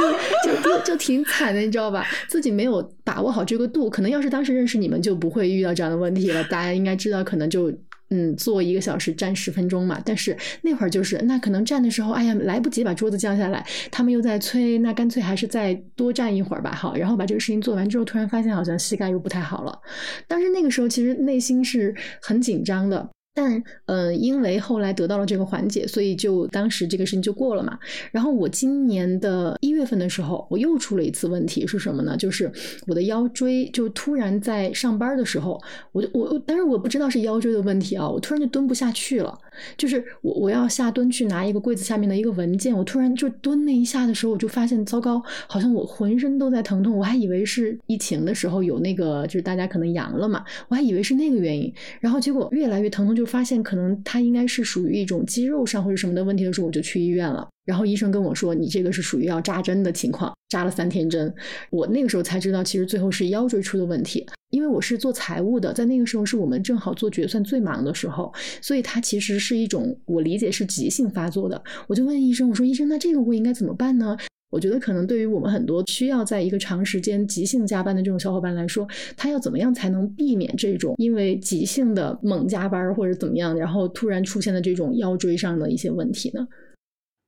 [0.43, 2.05] 就就就挺惨的，你知道吧？
[2.27, 6.43] 自己没有把握好这个度，可能要是当时认识你们，就不会遇到这样的问题了。
[6.45, 7.71] 大家应该知道，可能就
[8.09, 10.01] 嗯坐一个小时站十分钟嘛。
[10.03, 16.73] 但是那会儿就是那可能站的时候，哎呀来不及把桌子降下来，他们又在催，那干脆还是再多站一会儿吧。
[16.73, 19.79] 好，然后把这个事情做完之后，突然发现好像膝盖又不太好了。
[20.27, 23.09] 但是那个时候其实内心是很紧张的。
[23.35, 23.53] 但
[23.85, 27.77] 嗯、呃，因为后来得到了这个缓解，所以就当时这个事情就过了嘛。
[28.11, 32.15] 然后我今年的一月份的时候，我又出了一次问题，是什么呢？
[32.17, 32.49] 就是
[32.87, 39.37] 我的腰椎就突然在上班的时候，我就我，但是我不知道是腰椎的问题啊，我突然就蹲不下去了。
[39.77, 46.97] 就是我我要下蹲去拿一个柜子下面的一个文件，我突然就蹲那一下的时候，我就发现糟糕，好像我浑身都在疼痛。
[46.97, 51.73] 我还以为是疫情的时候有那个，就是大家可能阳了嘛，我还以为是那个原因。
[51.99, 57.47] 然后结果越来越疼痛，就发现可能它应该是属于一种肌肉上或者什么的问题的时候，我就去医院了。
[57.65, 61.33] 然后医生跟我说，你这个是属于要扎针的情况，扎了三天针。
[61.71, 64.25] 我那个时候才知道，其实最后是腰椎出的问题。
[64.51, 71.61] 因为我是做财务的，在那个时候是我们正好做决算最忙的时候，所以它其实是一种我理解是急性发作的。
[71.87, 74.15] 我就问医生，我说医生，那这个我应该怎么办呢？
[74.55, 78.87] 我觉得可能对于我们很多需要在一个长时间急性加班的这种小伙伴来说，
[79.17, 86.47] 他要怎么样才能避免这种因为急性的猛加班或者怎么样，然后突然出现的这种腰椎上的一些问题呢？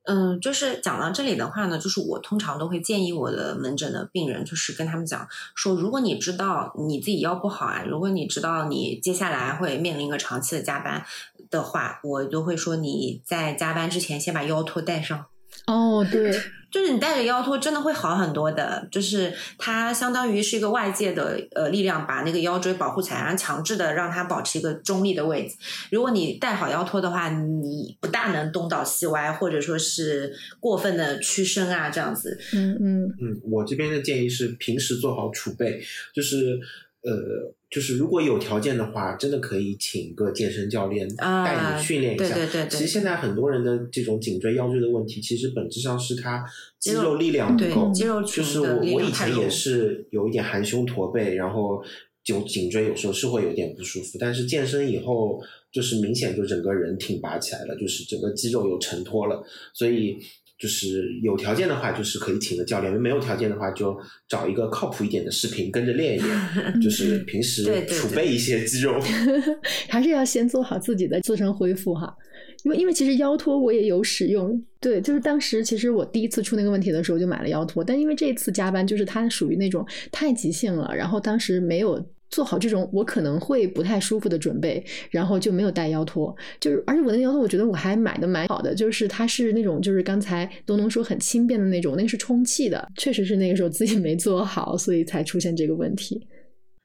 [0.10, 11.04] 嗯，就是讲到这里的话呢，就是我通常都会建议我的门诊的病人，就是跟他们讲说，如果你知道你自己腰不好啊，如果你知道你接下来会面临一个长期的加班
[11.50, 15.26] 的话，我就会说你在加班之前先把腰托带上。
[15.68, 16.32] 哦，对，
[16.72, 25.58] 就是你带着腰托真的会好很多的，就是它相当于是一个外界的呃力量把那个腰椎保护起来，然后强制的让它保持一个中立的位置。
[25.92, 32.40] 如果你带好腰托的话，你不大能东倒西歪，或者说是过分的屈伸啊这样子。
[32.54, 36.58] 嗯嗯嗯，我这边的建议是平时做好储备，就是
[37.04, 42.36] 呃，就是如果有条件的话，真的可以请个健身教练啊带你训练一下。
[42.36, 46.44] 对对对对其实现在很多人的这种颈椎、腰椎的问题，其实本质上是他
[46.80, 47.92] 肌肌肉肉力量不够。
[47.94, 51.82] 肌肉就是我我以前也是有一点含胸驼背，然后
[52.24, 60.18] 就颈椎有时候是会有点不舒服，但是健身以后就是明显就整个人挺拔起来了，就是整个肌肉有承托了，所以。
[60.60, 66.36] 就是有条件的话，就是可以请个教练；没有条件的话，就找一个靠谱一点的视频跟着练一练。
[66.82, 69.00] 就是平时储备一些肌肉。
[69.90, 72.16] 还是要先做好自己的自身恢复哈。
[72.64, 86.36] 因为因为其实腰托我也有使用，对，就是当时其实我第一次出那个问题的时候就买了腰托，但因为这次加班就是它属于那种太急性了，然后当时没有做好这种我可能会不太舒服的准备，然后就没有带腰托。
[86.60, 96.28] 就是而且我的腰托我觉得我还买的蛮好的，就是它是那种就是刚才东东说很轻便的那种，那个是充气的，确实是那个时候自己没做好，所以才出现这个问题。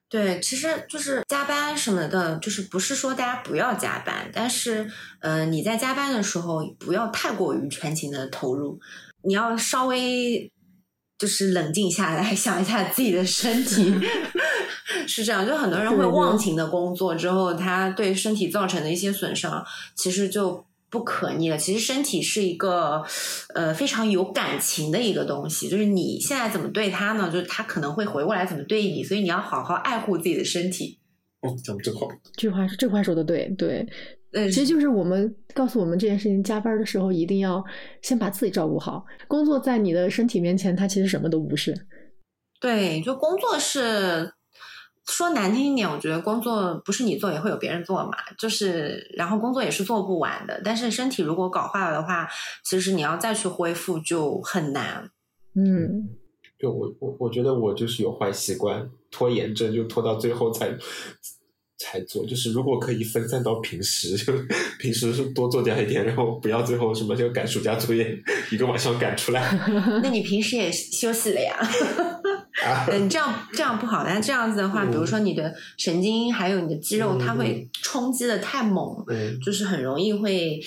[0.09, 4.87] 对，其实就是加班什么的，就是不是说大家不要加班，但是
[5.21, 8.79] 呃，你在加班的时候不要太过于全情的投入，
[9.23, 10.51] 你要稍微
[11.17, 13.91] 就是冷静下来，想一下自己的身体，
[15.07, 15.45] 是这样。
[15.45, 19.65] 就很多人会忘情的工作之后，他对身体造成的一些损伤，
[19.95, 20.65] 其实就。
[20.93, 21.57] 不可逆了。
[21.57, 23.03] 其实身体是一个，
[23.55, 25.67] 呃，非常有感情的一个东西。
[25.67, 27.31] 就是你现在怎么对他呢？
[27.31, 29.03] 就是他可能会回过来怎么对你。
[29.03, 30.99] 所以你要好好爱护自己的身体。
[31.41, 32.07] 哦，讲的真好。
[32.35, 33.83] 这句话是这话说的对对。
[34.33, 37.63] 呃，其实就是我们告诉我们这件事情，加班的时候一定要
[38.03, 39.03] 先把自己照顾好。
[39.27, 41.75] 工作在你的身体面前，它其实什么都不是。
[42.61, 44.31] 对，就工作是。
[45.05, 50.61] 说难听一点，我觉得工作不是你做也会有别人做嘛，就是然后工作也是做不完的。
[50.63, 52.27] 但是身体如果搞坏了的话，
[52.63, 55.09] 其实你要再去恢复就很难。
[55.55, 56.09] 嗯，
[56.57, 60.75] 就我我我觉得我就是有坏习惯，拖延症，就拖到最后才
[61.77, 62.25] 才做。
[62.25, 64.33] 就是如果可以分散到平时，就
[64.79, 68.17] 平时是多做掉一点，然后不要最后什么就赶暑假作业
[68.51, 69.51] 一个晚上赶出来。
[70.01, 71.59] 那你平时也休息了呀？
[72.87, 74.03] 嗯，这样这样不好。
[74.05, 79.03] 但这样子的话，比如说你的神经还有你的肌肉，它会冲击的太猛，
[79.43, 80.61] 就是很容易会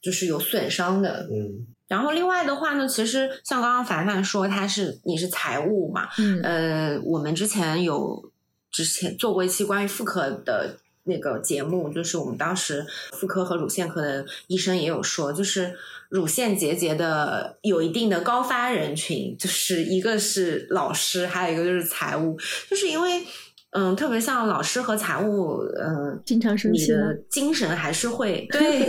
[0.00, 1.26] 就是有损伤的。
[1.32, 1.66] 嗯。
[1.88, 8.30] 然后另外的话呢，其实像刚刚凡凡说他是你是财务嘛，嗯，呃，我们之前有
[8.70, 15.76] 之前做过一期关于妇科的那个节目，就是我们当时妇科和乳腺科的医生也有说，就是。
[16.12, 22.38] 乳腺结节的有一定的高发人群，就是一个是老师，还有一个就是财务，
[22.70, 23.22] 就是因为。
[23.72, 28.86] 嗯，特别像老师和财务，呃，经常生气，你的精神还是会 对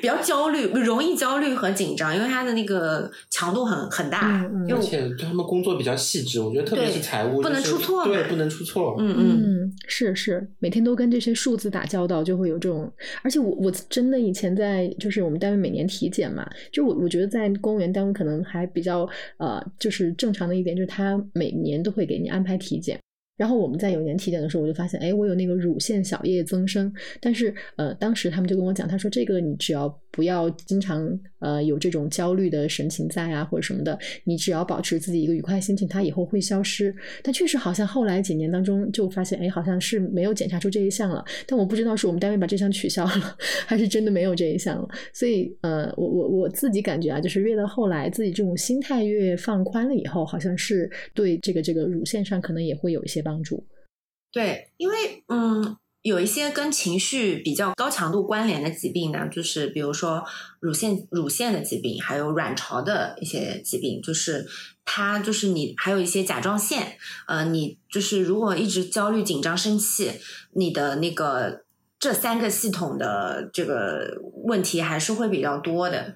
[0.00, 9.14] 比较焦虑，容易焦虑和紧张，因为他的那个强度很很大，而且他们工作比较细致，我觉得特别是财务不能出错，对，不能出错，嗯。
[9.16, 12.88] 嗯，是是，每天都跟这些数字打交道，就会有这种，
[13.22, 19.08] 而且我我真的以前在就是我们单位每年体检嘛，就我我觉得在公务员单位可能还比较
[19.38, 22.96] 呃，就是正常的一点，就是他每年都会给你安排体检。
[23.36, 26.92] 然后我们在有年体检的时候，我就发现，哎，我有那个乳腺小叶增生。
[27.20, 31.06] 但是，呃，当时他们就跟我讲，他说这个你只要不要经常
[31.40, 36.94] 呃有这种焦虑的神情在啊，或者什么的，你只要保持自己一个愉快心情，它以后会消失。
[37.20, 41.24] 但确实好像后来几年当中就发现，哎，好像是没有检查出这一项了。
[41.46, 43.36] 但我不知道是我们单位把这项取消了，
[43.66, 44.88] 还是真的没有这一项了。
[45.12, 53.24] 所以，呃，我我我自己感觉啊，就是越到后来，自己这种心态越放宽了以后，好像是对这个这个乳腺上可能也会有一些。
[53.24, 53.66] 帮助，
[54.30, 54.94] 对，因为
[55.28, 60.22] 嗯，有一些跟情绪比较高强度关联的疾病呢，就是比如说
[60.60, 64.46] 乳腺乳腺的疾病，还有卵巢的一些疾病，就是
[64.84, 70.10] 它就是你还有一些甲状腺，呃，你就是如果一直焦虑、紧张、生气，
[70.52, 71.64] 你的那个
[71.98, 76.14] 这三个系统的这个问题还是会比较多的。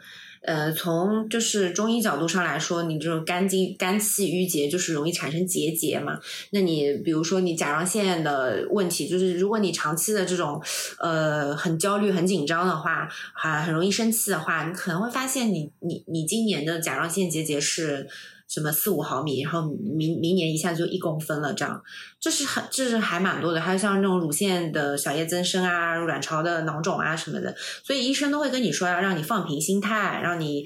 [0.49, 6.19] 呃，从就是中医角度上来说，你这种肝经肝气郁结，就是容易产生结节嘛。
[6.53, 10.59] 那你比如说你甲状腺的问题，就是如果你长期的这种
[11.01, 18.09] 呃很焦虑、很紧张的话，还很容易生气的话，你可能会发现你你你今年的甲状腺结节是。
[18.49, 21.83] 什么四五毫米，然后明明年一下就一公分了，这样，
[22.19, 23.61] 这是很这是还蛮多的。
[23.61, 30.65] 还有像那种乳腺的小叶增生啊，卵巢的囊肿啊什么的，所以医生都会跟你说要让你放平心态，让你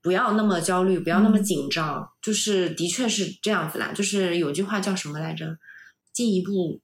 [0.00, 2.08] 不要那么焦虑，不要那么紧张。
[2.22, 3.92] 就是的确是这样子啦。
[3.92, 5.58] 就是有句话叫什么来着？
[6.12, 6.80] 进一步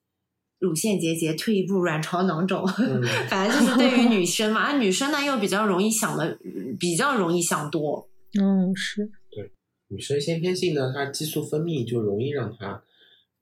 [0.59, 2.67] 乳腺结节，退一步卵巢囊肿。
[3.31, 6.37] 反正就是对于女生嘛，女生呢又比较容易想的，
[6.81, 8.09] 比较容易想多。
[8.41, 9.09] 嗯，是。
[9.89, 12.83] 女生先天性的，她激素分泌就容易让她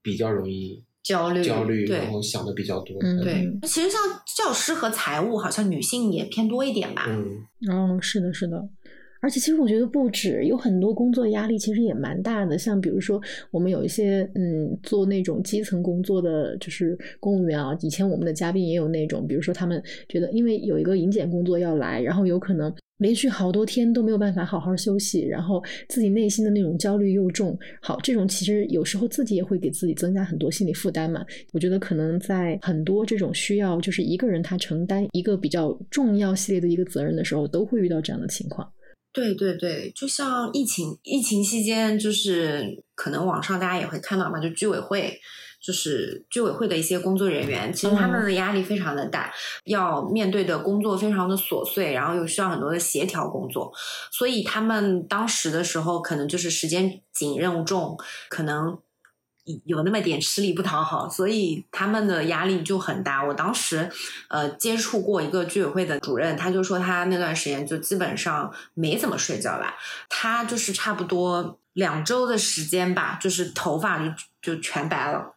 [0.03, 2.97] 比较容易焦虑，焦虑，然后想的比较多。
[3.01, 3.51] 嗯，对。
[3.63, 4.01] 其实像
[4.37, 7.07] 教师和财务，好像女性也偏多一点吧。
[7.09, 7.27] 嗯，
[7.71, 8.69] 嗯，是的，是的。
[9.21, 12.57] 而且其实我觉得不止，有很多工作压力其实也蛮大的。
[12.57, 13.21] 像比如说，
[13.51, 17.77] 我们有一些嗯做那种基层工作的，就是公务员啊。
[17.81, 22.73] 以前我们的嘉宾也有那种，比如说他们觉得因为有一个迎检工作要来，然后有可能。
[22.99, 27.59] 连续好多天都没有办法好好休息，然后自己内心的那种焦虑又重。
[27.81, 31.25] 好，这种其实有时候自己也会给自己增加很多心理负担嘛。
[31.53, 38.71] 我觉得可能在很多这种需要就是一个人他承担一个比较重要系列的一个责任的时候，都会遇到这样的情况。
[39.13, 45.19] 对对对，就像疫情疫情期间，就是可能网上大家也会看到嘛，就居委会。
[45.67, 53.73] 就是居委会的一些工作人员，其实他们的压力非常的大，要面对的工作非常的琐碎，然后又需要很多的协调工作，
[54.13, 57.99] 所以他们当时的时候可能就是时间紧、任务重，
[58.29, 58.79] 可能
[59.65, 63.25] 有那么点吃力不讨好，所以他们的压力就很大。
[63.25, 63.91] 我当时
[64.29, 69.75] 呃接触过一个居委会的主任，他就说他那段时间就基本上没怎么睡觉吧，
[70.09, 75.36] 他就是差不多两周的时间吧，就是头发就就全白了。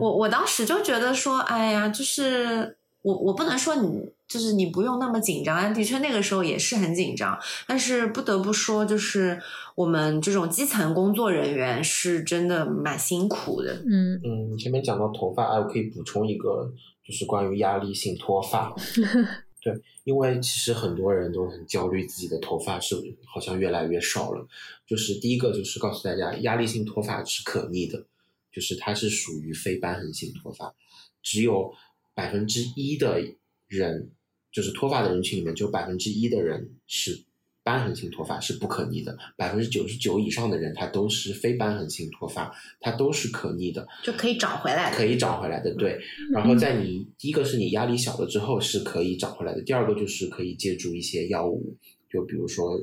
[0.00, 4.12] 我我当时就觉得说，哎呀，就是我我不能说你。
[4.28, 7.34] 就是你不用那么紧张，的确那个时候也是很紧张，
[7.66, 9.40] 但是不得不说，就是
[9.74, 13.72] 我们这种基层工作人员是真的蛮辛苦的。
[13.86, 16.70] 嗯嗯，前面讲到头发，哎，我可以补充一个，
[17.02, 18.70] 就是关于压力性脱发。
[19.64, 19.72] 对，
[20.04, 24.46] 因为其实很多人都很焦虑，自己的头发是好像越来越少了。
[24.86, 28.04] 就是第一个就是告诉大家，压力性脱发是可逆的，
[28.52, 30.74] 就是它是属于非瘢痕性脱发，
[31.22, 31.72] 只有
[32.14, 33.20] 百分之一的
[33.66, 34.10] 人。
[34.50, 37.22] 就是脱发的人群里面，只有百分之一的人是
[37.62, 39.16] 瘢痕性脱发，是不可逆的。
[39.36, 45.72] 百分之九十九以上的人，他都是非瘢痕性脱发，它都是可逆的，就可以找回来的，可以找回来的。
[45.74, 46.00] 对。
[46.32, 51.76] 然后在你第一个是你压力小了之后是可以找回来的，第二个就是可以借助一些药物，
[52.10, 52.82] 就比如说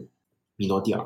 [0.55, 1.03] 米诺地尔，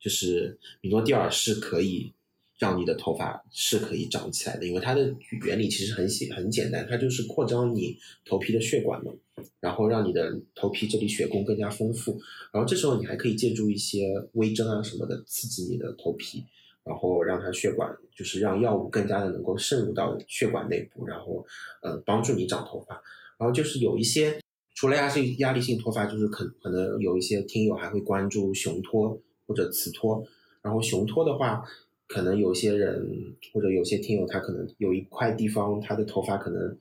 [0.00, 2.14] 就是米诺地尔是可以。
[2.58, 9.12] 让你的头发是可以长起来的，因为它的原理其实很简很简单，它就是扩张你头皮的血管嘛，
[9.60, 12.18] 然后让你的头皮这里血供更加丰富，
[12.52, 16.42] 然后这时候你还可以借助一些微针啊什么的刺激你的头皮，
[16.82, 21.46] 然后让它血管就是让药物更加的能够渗入到血管内部，然后
[21.80, 23.00] 呃帮助你长头发，
[23.38, 24.40] 然后就是有一些
[24.74, 30.26] 除了压力压力性脱发，就是可可能有一些听友还会关注雄脱或者雌脱，
[30.60, 31.62] 然后雄脱的话。
[32.08, 36.76] 可能有些人或者有些听友，他可能有一块地方，他的头发可能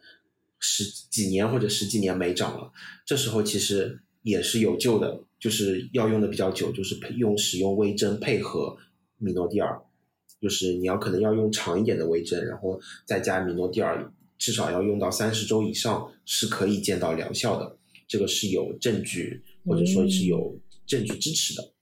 [0.60, 2.72] 十几年或者十几年没长了，
[3.06, 8.78] 这时候其实也是有救的，就是要用的比较久，就是配用使用微针配合
[9.18, 9.80] 米诺地尔，
[10.42, 21.74] 就是你要可能要用长一点的微针，然后再加米诺地尔，至少要用到三十周以上是可以见到疗效的，这个是有证据或者说是有证据支持的。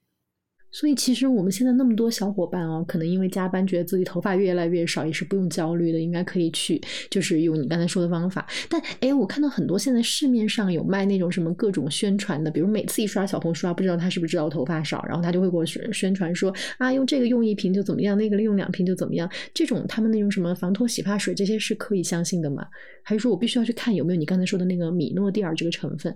[0.78, 8.46] 所以其实我们现在那么多小伙伴哦，可能因为加班觉得自己头发越来越少，也是不用焦虑的，应该可以去就是用你刚才说的方法。
[8.68, 19.26] 但哎，我看到很多现在市面上有卖那种什么各种宣传的，比如每次一刷小红书啊，不知道他是不是知道头发少，然后他就会给我宣宣传说啊，用这个用一瓶就怎么样，那个用两瓶就怎么样。
[19.54, 22.66] 这种他们那种什么防脱洗发水这些是可以相信的吗？
[23.02, 26.14] 还是说我必须要去看有没有你刚才说的那个米诺地尔这个成分？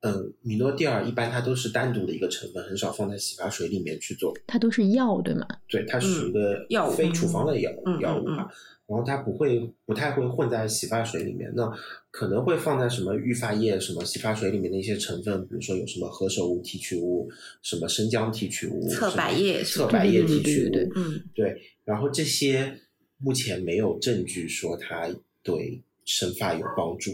[0.00, 4.32] 嗯，米诺地尔一般它都是单独的一个成分，很少放在洗发水里面去做。
[4.46, 5.46] 它都是药，对吗？
[5.68, 7.70] 对，它是属于一个药非处方的药
[8.00, 8.48] 药物吧。
[8.86, 11.68] 然后它不会不太会混在洗发水里面，那
[12.12, 17.28] 可能会放在什么育发液、什么洗发水里面的一些成分，比如说有什么何首乌提取物、
[17.62, 21.60] 什么生姜提取物、侧柏叶、侧柏叶提取物，嗯，对。
[21.84, 22.78] 然后这些
[23.18, 25.08] 目前没有证据说它
[25.42, 27.10] 对生发有帮助。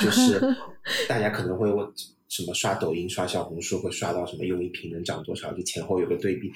[0.00, 0.40] 就是
[1.08, 1.86] 大家可能会问
[2.28, 6.52] 什么刷抖音、刷小红书会刷到什么用一瓶能涨多少，就前后有个对比。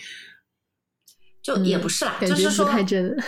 [1.43, 2.65] 就也不是啦，就是说，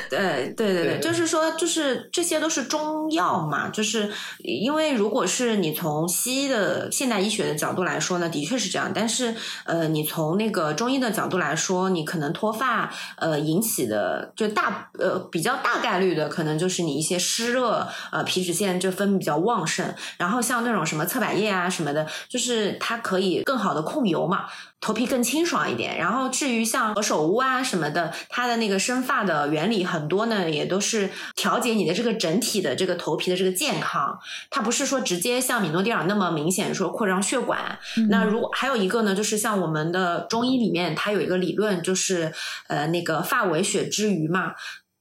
[0.08, 4.08] 对对对对，就是说，就是这些都是中药嘛，就是
[4.38, 9.34] 因为如果是你从西医的现代医学的角度来说呢，的确是这样，但是
[9.64, 24.46] 呃，你从那个中医的角度来说，你可能脱发呃引起的就大呃比较大概率的可能就是你一些湿热呃皮脂腺就分泌比较旺盛，然后像那种什么侧柏叶啊什么的，就是它可以更好的控油嘛。
[24.84, 34.18] 头皮更清爽一点，然后至于像何首乌啊什么的，它的那个生发的原理很多呢，也都是调节你的这个整体的这个头皮的这个健康。
[34.50, 37.78] 它不是说直接像米诺地尔那么明显说扩张血管。
[38.10, 42.30] 那如果还有一个呢，就是像我们的中医里面，它有一个理论，就是
[42.68, 44.52] 呃那个发为血之余嘛。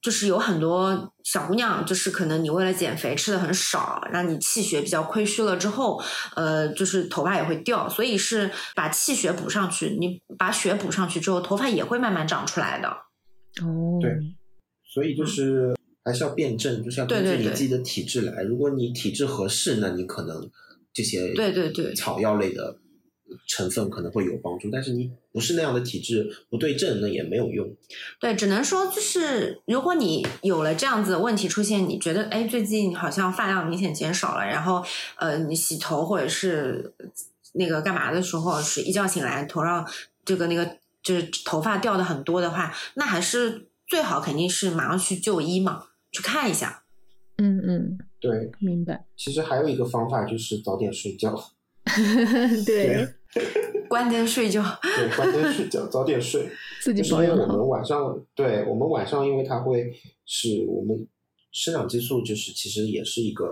[0.03, 5.99] 就是有很多小姑娘，就是可能你为了减肥吃的很少，让你气血比较亏虚了之后，
[6.35, 12.89] 呃，就是头发也会掉，所以是把气血补上去，你把血补上去之后，头发也会慢慢长出来的。
[13.65, 14.11] 哦，对，
[14.93, 15.73] 所以就是
[16.03, 18.43] 还是要辩证，就是要根据你自己的体质来。
[18.43, 20.49] 如果你体质合适，那你可能
[20.93, 22.77] 这些对对对草药类的。
[23.47, 27.67] 成分可能会有帮助，但是你不是那样的体质不对症，那也没有用。
[28.19, 34.83] 对，只能说就是如果你有了这样子的问题出现，你觉得哎最近好像发量明显减少了，然后
[35.17, 36.93] 呃你洗头或者是
[37.53, 39.87] 那个干嘛的时候，是一觉醒来头上
[40.25, 46.83] 这个那个就是头发掉的很多的话，那还是最好肯定是马上去就医嘛，去看一下。
[47.37, 49.05] 嗯嗯，对，明白。
[49.17, 51.35] 其实还有一个方法就是早点睡觉。
[52.63, 53.07] 对。
[53.89, 54.63] 关灯睡觉。
[54.81, 56.47] 对，关灯睡觉，早点睡。
[56.81, 57.57] 自己就是因为我保养好。
[57.57, 59.93] 们晚上，对我们晚上，因为它会
[60.25, 61.07] 是我们
[61.51, 63.47] 生长激素，就是其实也是一个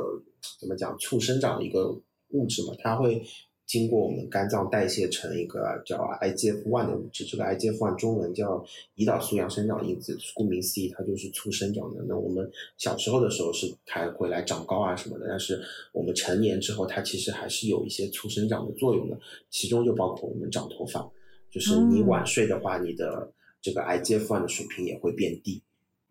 [0.59, 1.89] 怎么讲促生长的一个
[2.29, 3.23] 物质嘛，它会
[3.71, 8.61] 经过我们肝脏代谢成一个叫 IGF one 的物质，这个 IGF one 中文叫
[8.97, 12.03] 胰岛素样生长因子，顾名思义，它就是促生长的。
[12.05, 15.57] 那我们小时候的时候是它会来长高啊什么的，但是
[15.93, 19.17] 我们成年之后，它其实还是有一些促生长的作用的，
[19.49, 21.09] 其中就包括我们长头发。
[21.49, 25.61] 就是你哦晚睡的话，你的这个 IGF one 的水平也会变低，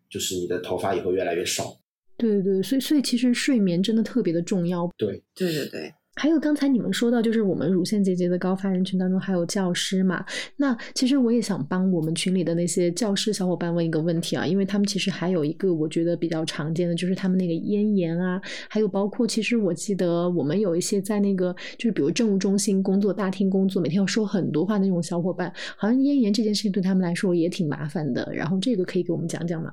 [0.09, 1.77] 就是你的头发也会越来越少。
[2.17, 4.91] 对对，所以所以其实睡眠真的特别的重要。
[4.97, 10.23] 对，对对对，还有刚才你们说到，就是我们乳腺结节的高发人群当中还有教师嘛。
[10.57, 18.39] 那其实我也想帮我们群里的那些教师小伙伴问一个问题啊，因为他们其实还有一个我觉得比较常见的，就是他们那个咽炎啊，
[18.69, 28.29] 还有包括其实我记得我们有一些在那个就是比如政务中心工作、大厅工作，每天要说很多话那种小伙伴，好像咽炎这件事情对他们来说也挺麻烦的。
[28.33, 29.71] 然后这个可以给我们讲讲吗？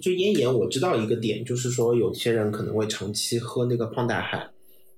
[0.00, 4.48] 就咽炎，我知道一个点，就是说有些人可能会长期喝那个胖大海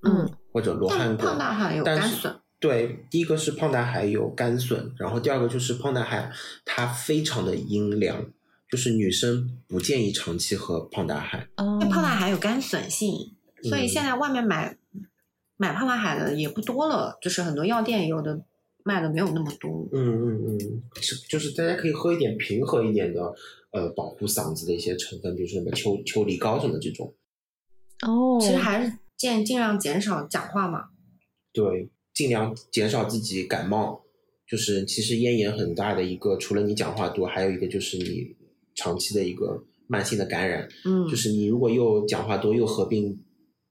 [0.03, 2.35] 嗯或者罗汉果，胖大海有甘笋。
[2.59, 6.31] 对，第一个是胖大海有甘笋，然后第二个就是胖大海
[6.63, 8.25] 它非常的阴凉，
[8.69, 11.47] 就是女生不建议长期喝胖大海。
[11.57, 14.77] 哦因为胖大海有甘笋性，所以现在外面买
[15.57, 18.41] 买胖大海的也不多了，就是很多药店有的
[18.85, 19.85] 卖的没有那么多。
[19.91, 23.21] 嗯嗯嗯，是就是大家可以喝一点平和一点的，
[23.71, 27.13] 呃，保护嗓子的一些成分，比如说什么秋秋梨膏什么这种。
[28.01, 28.91] 哦，其实还是
[29.23, 30.89] 建尽量减少讲话嘛。
[31.53, 34.03] 对，尽量减少自己感冒。
[34.45, 38.35] 就是其实咽炎很大的一个，除了你讲话多，还有一个就是你
[38.75, 40.67] 长期的一个慢性的感染。
[40.83, 43.23] 嗯，就是你如果又讲话多，又合并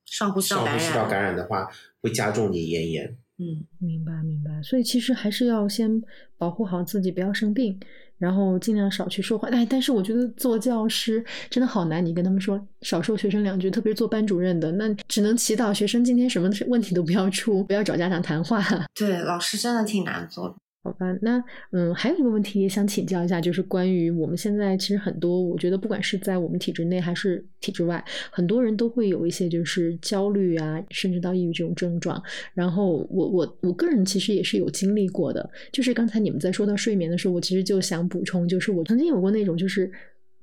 [0.07, 0.82] 上呼吸道上感染。
[0.82, 1.68] 呼吸道感染的话，
[2.00, 3.18] 会加重你咽炎。
[3.39, 6.01] 嗯，明白明白，所以其实还是要先
[6.37, 7.76] 保护好自己，不要生病，
[8.18, 9.49] 然后尽量少去说话。
[9.49, 18.62] 哎，但是我觉得做教师真的好难，你跟他们说少说学生两句，特别是做班主任的，那只能祈祷学生今天什么问题都不要出，不要找家长谈话。
[18.95, 20.55] 对，老师真的挺难做的。
[20.85, 32.20] 好吧，那嗯，还有一个问题也想请教一下，就是关于我们现在其实很多，我觉得不管是在我们体制内还是体制外，很多人都会有一些就是焦虑啊，甚至到抑郁这种症状。
[32.53, 39.89] 然后我我我个人其实也是有经历过的，就是刚才你们在说到睡眠的时候，我其实就想补充，就是我曾经有过那种就是。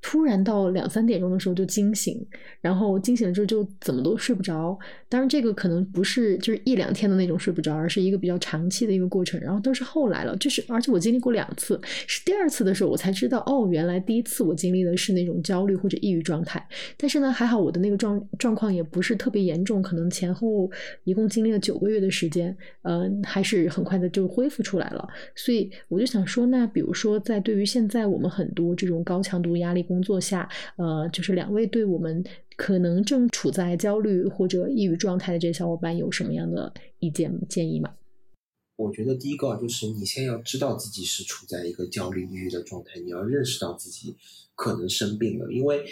[0.01, 2.25] 突然到两三点钟的时候就惊醒，
[2.61, 4.77] 然后惊醒了之后就怎么都睡不着。
[5.09, 9.39] 当然，这个可能不是就是一两天的那种睡不着，而是一个比较长期的一个过程。
[9.41, 16.65] 然后都是后来了，就是而且我经历过两次，是第二次的时候我才知道，哦，原来第一次我经历的是那种焦虑或者抑郁状态。
[16.97, 20.69] 但是呢，还好我的那个状状况也不是特别严重，可能前后
[21.03, 25.07] 一共经历了九个月的时间，嗯、还是很快的就恢复出来了。
[25.35, 32.23] 所以我就想说，那比如说在对于现在我们很多这种高强度压力工作下，呃，就是两位对我们
[32.55, 37.95] 可能正处在焦虑或者抑郁状态的这些小伙伴有什么样的意见建议吗？
[38.77, 44.15] 我觉得第一个就是你先要知道自己是处在一个焦虑、抑郁的状态，你要认识到自己
[44.55, 45.83] 可能生病了，因为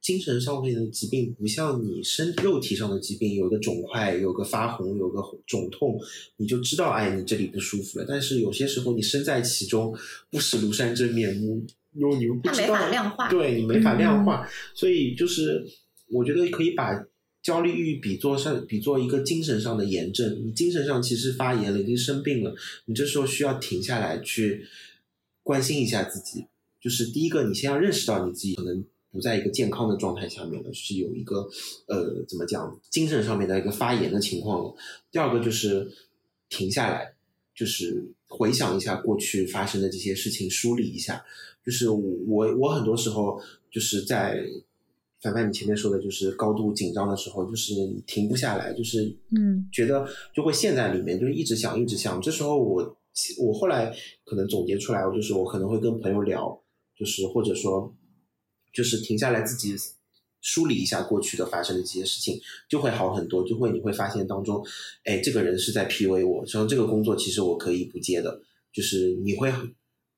[0.00, 6.00] 精神上面的疾病不像你身肉体上的疾病，有个肿块、有个发红、有个肿痛，
[6.38, 8.06] 你就知道哎你这里不舒服了。
[8.08, 9.94] 但是有些时候你身在其中，
[10.30, 11.62] 不识庐山真面目，
[11.94, 15.64] 因为你们不知道，法量化对你没法量嗯化，所以就是
[16.10, 17.04] 我觉得可以把
[17.42, 20.40] 焦虑、抑郁比作上比作一个精神上的炎症。
[20.44, 22.54] 你精神上其实发炎了，已经生病了，
[22.86, 24.64] 你这时候需要停下来去
[25.42, 26.46] 关心一下自己。
[26.80, 31.48] 就是第一个，你先要认识到你自己可能不在一个健康的状态下面了，是有一个
[31.86, 34.74] 呃怎么讲精神上面的一个发炎的情况了。
[35.10, 35.90] 第二个就是
[36.48, 37.14] 停下来，
[37.54, 38.04] 就是
[38.38, 41.22] 回想一下过去发生的这些事情，梳理一下。
[41.64, 44.42] 就是我我很多时候就是在
[45.20, 50.04] 凡凡你前面说的，就是高度紧张的时候，就是你停不下来，就是嗯觉得
[50.34, 52.20] 就会陷在里面，就是一直想一直想。
[52.20, 52.96] 这时候我
[53.38, 56.60] 我后来可能总结出来，我就是我可能会跟朋友聊，
[56.98, 57.94] 就是或者说
[58.72, 59.76] 就是停下来自己
[60.42, 62.38] 梳理一下过去的发生的这些事情，
[62.68, 63.42] 就会好很多。
[63.46, 64.62] 就会你会发现当中，
[65.04, 69.50] 哎，这个人是在 PUA 我，说这个工作其实我可以不接的，就是你会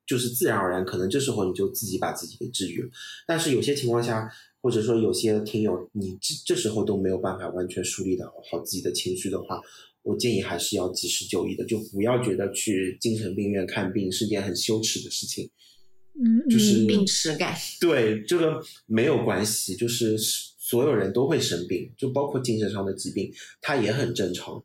[0.07, 2.89] 就是自然而然，可能这时候你就自己把自己给治愈了。
[3.27, 4.29] 但是有些情况下，
[4.61, 9.61] 或者说有些听友，你这这时候都没有办法完全梳理的好自己的情绪的话，
[10.03, 15.51] 我建议还是要及时就医的，就不要觉得去精神病院看病是件很羞耻的事情。
[16.23, 17.55] 嗯，就是嗯病耻感。
[17.81, 24.63] 对，这个没有关系，就是所有人都会生病，就包括精神上的疾病，它也很正常。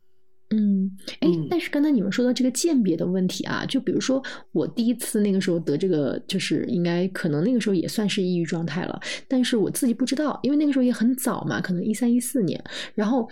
[0.52, 0.90] 嗯，
[1.20, 12.64] 哎嗯，但是刚刚才你们说到这个鉴别的问题啊，就比如说我第一次那个时候得这个，就是应该可能那个时候也算是抑郁状态了，但是我自己不知道，因为那个时候也很早嘛，可能一三一四年，
[12.96, 13.30] 然后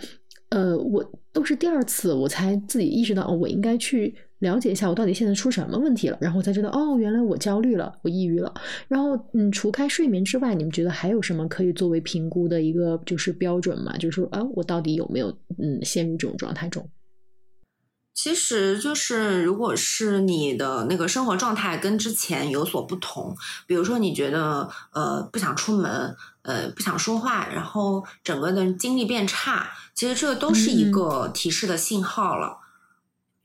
[0.50, 4.14] 呃，我都是第二次我才自己意识到，哦，我应该去。
[4.40, 8.54] 了解一下我到底现在出什么问题了，然后我才知道哦，原来我焦虑了，我抑郁了。
[8.86, 13.96] 然后嗯，除开睡眠之外，你们觉得还有什么可以作为评估的一个就是标准吗？
[13.98, 15.28] 就是说啊，我到底有没有
[15.58, 16.88] 嗯陷入这种状态中？
[18.14, 23.36] 其实就是如果是你的那个生活状态跟之前有所不同，
[23.66, 32.58] 比如说你觉得呃不想出门，呃不想说话，然后整个的精力变差，其实这都是一个提示的信号了。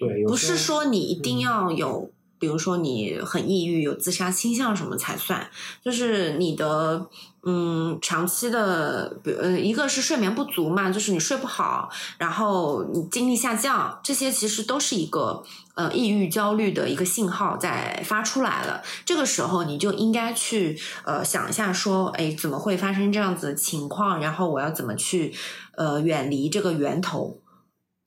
[0.07, 5.49] 对，不是说你一定要有，比如说你很抑郁、有自杀倾向什么才算，
[5.83, 7.07] 就是你的
[7.45, 15.41] 嗯长期的，比呃一个是睡眠不足嘛，就是你睡不好，然后你精力下降，这些其实都是一个
[15.75, 18.81] 呃抑郁焦虑的一个信号在发出来了。
[19.05, 24.19] 这个时候你就应该去呃想一下说，哎，怎么会发生这样子的情况？
[24.19, 25.33] 然后我要怎么去
[25.77, 27.39] 呃远离这个源头？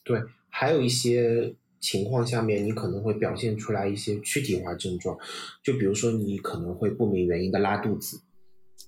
[0.05, 1.55] 对，还有一些。
[1.87, 5.16] 情况下面，你可能会表现出来一些躯体化症状，
[5.62, 8.20] 就比如说你可能会不明原因的拉肚子，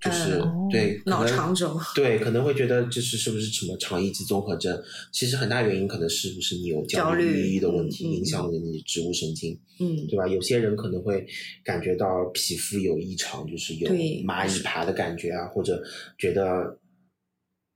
[0.00, 4.82] 就是对脑肠肿，对可能会觉得这是是不是什么肠易激综合症？
[5.12, 10.26] 其实很大原因可能是不是你有焦虑抑郁的问题，影响了你植物神经，嗯，对吧？
[10.26, 11.24] 有些人可能会
[11.62, 13.88] 感觉到皮肤有异常，就是有
[14.24, 15.80] 蚂蚁爬的感觉啊，或者
[16.18, 16.76] 觉得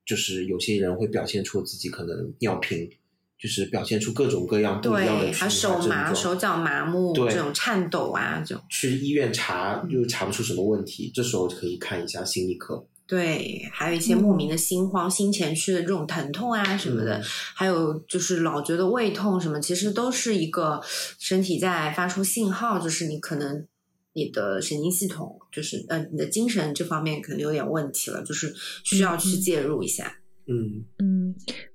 [0.05, 2.91] 就是有些人会表现出自己可能尿频。
[3.43, 12.87] 就是表现出各种各样不一样的躯体手麻、手脚麻木，这种颤抖啊，就去医院查又查不出什么问题，这时候可以看一下心理科。
[13.05, 17.21] 对，还有一些莫名的心慌、心前区的这种疼痛啊什么的，
[17.53, 20.81] 还有就是老觉得胃痛什么，其实都是一个
[21.19, 23.67] 身体在发出信号，就是你可能
[24.13, 30.19] 你的神经系统，就是呃你的精神这方面可能有点问题了，就是需要去介入一下。
[30.47, 31.35] 嗯嗯，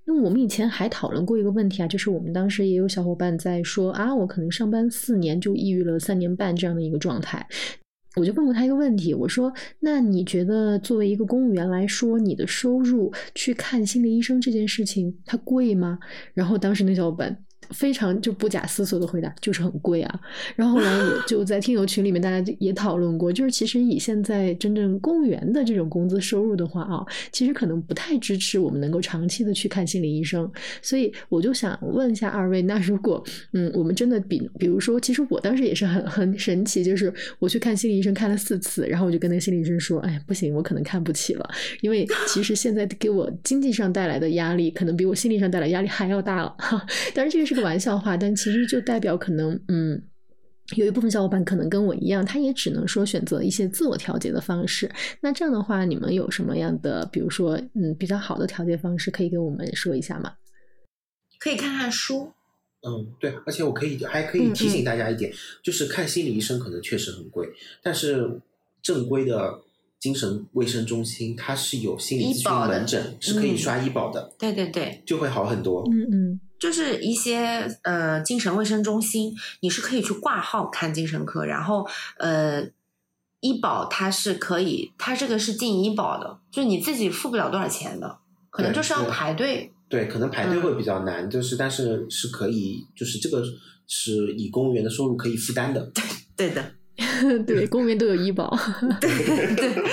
[0.09, 7.45] 那我们以前还讨论过一个问题啊，就是我们当时也有小伙伴在说啊，我可能上班四年就抑郁了三年半这样的一个状态，
[8.15, 9.51] 我就问过他一个问题，我说
[9.81, 15.99] 那你觉得作为一个公务员来说，你的收入去看心理医生这件事情它贵吗？
[16.33, 17.43] 然后当时那小伙伴。
[17.71, 20.19] 非常就不假思索的回答，就是很贵啊。
[20.55, 30.49] 然后后来我 就在听友群里面，大家也讨论过，就是其实以现在真正公务员的这种工资收入的话啊，其实可能不太支持我们能够长期的去看心理医生。
[30.81, 41.49] 所以我就想问一下二位，那如果嗯，我们真的比比如说，其实我当时也是很很神奇，就是我去看心理医生看了四次，然后我就跟那个心理医生说，哎，不行，我可能看不起了，
[41.81, 46.55] 因为其实现在给我经济上带来的压力，可能比我心理上带来压力还要大了。
[46.57, 46.81] 哈，
[47.13, 47.56] 当然这个是。
[47.61, 50.01] 玩笑话，但其实就代表可能，嗯，
[50.75, 54.91] 有一部分小伙伴可能跟我一样，他也只能说选择一些自我调节的方式。
[55.21, 60.33] 那这样的话，你们有什么样的，比如说，嗯，比较好的调节方式，可以给我们说一下吗？
[61.39, 62.31] 可以看看书。
[62.87, 65.31] 嗯，对，而且我可以还可以提醒大家一点，
[65.63, 67.47] 就是看心理医生可能确实很贵，
[67.81, 68.39] 但是
[68.81, 69.59] 正规的
[69.99, 74.31] 精神卫生中心它是有心理咨询门诊，是可以刷医保的。
[74.37, 75.83] 对对对，就会好很多。
[75.91, 76.39] 嗯嗯。
[76.59, 81.87] 就是一些呃精神卫生中心，你是可以去挂号看精神科，然后
[82.17, 82.63] 呃
[83.41, 88.17] 医保它是可以，它这个是进医保的，就是你自己付不了多少钱的，
[88.49, 89.71] 可能就是要排队。
[89.87, 93.43] 对，可能排队会比较难，就是但是是可以，就是这个
[93.87, 95.91] 是以公务员的收入可以负担的。
[96.35, 96.71] 对的，
[97.45, 98.49] 对，公务员都有医保。
[98.99, 99.83] 对对，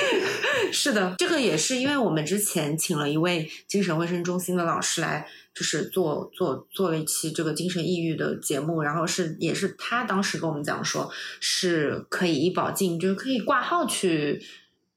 [0.73, 5.29] 是的，这个也是因为我们之前请了一位精神卫生中心的老师来。
[5.55, 14.43] 就是做做做了一期这个精神抑郁的节目，然后是也是他当时跟我们讲说，是可以医保进，就是可以挂号去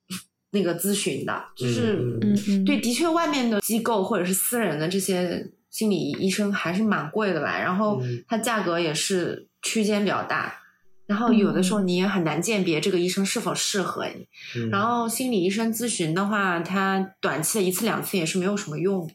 [0.50, 2.66] 那个咨询的，就是嗯。
[2.66, 10.60] 对，的确外面的机构或者是私人的这些心理医生还是蛮贵的吧，然后它价格也是区间比较大，
[11.06, 14.28] 然后有的时候你也很难鉴别这个医生是否适合你，
[14.72, 19.08] 然后心理医生咨询的话，他短期的一次两次也是没有什么用。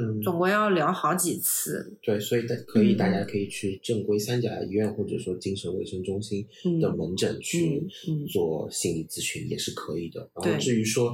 [0.00, 1.98] 嗯，总归要聊好几次。
[2.00, 6.46] 对，所以大可以，大家可以去正规三甲医院或者说精神卫生中心
[6.80, 7.84] 的门诊去
[8.32, 10.30] 做心理咨询也是可以的。
[10.36, 11.12] 然后至于说，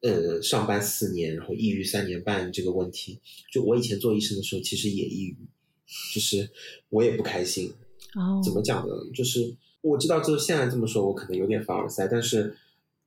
[0.00, 3.20] 呃，上班四年然后抑郁三年半这个问题，
[3.52, 5.36] 就我以前做医生的时候其实也抑郁，
[6.12, 6.50] 就是
[6.88, 7.72] 我也不开心。
[8.16, 8.94] 哦，怎么讲呢？
[9.14, 12.56] 就是我知道，就是现在这么说，我可能有点凡尔赛，但是。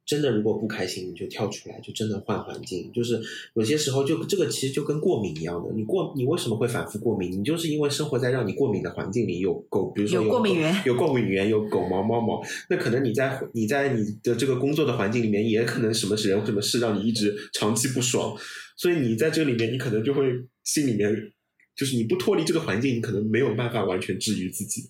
[0.09, 2.91] 真的如果不开心，你就跳出来，就真的换环境。
[2.91, 3.21] 就是
[3.53, 7.31] 有些时候就这个其实就跟过敏一样的，你过你为什么会反复过敏？
[7.31, 12.41] 你就是因为生活在让你过敏的环境里，有狗，比如说有过敏源有过敏源，有狗毛猫毛，
[12.71, 18.35] 那可能你在你在你的这个工作的环境里面，也可能什么人什么事让你一直长期不爽，
[18.77, 20.23] 所以你在这里面，你可能就会
[20.63, 21.31] 心里面
[21.75, 24.89] 就是你不脱离这个环境，你可能没有办法完全治愈自己。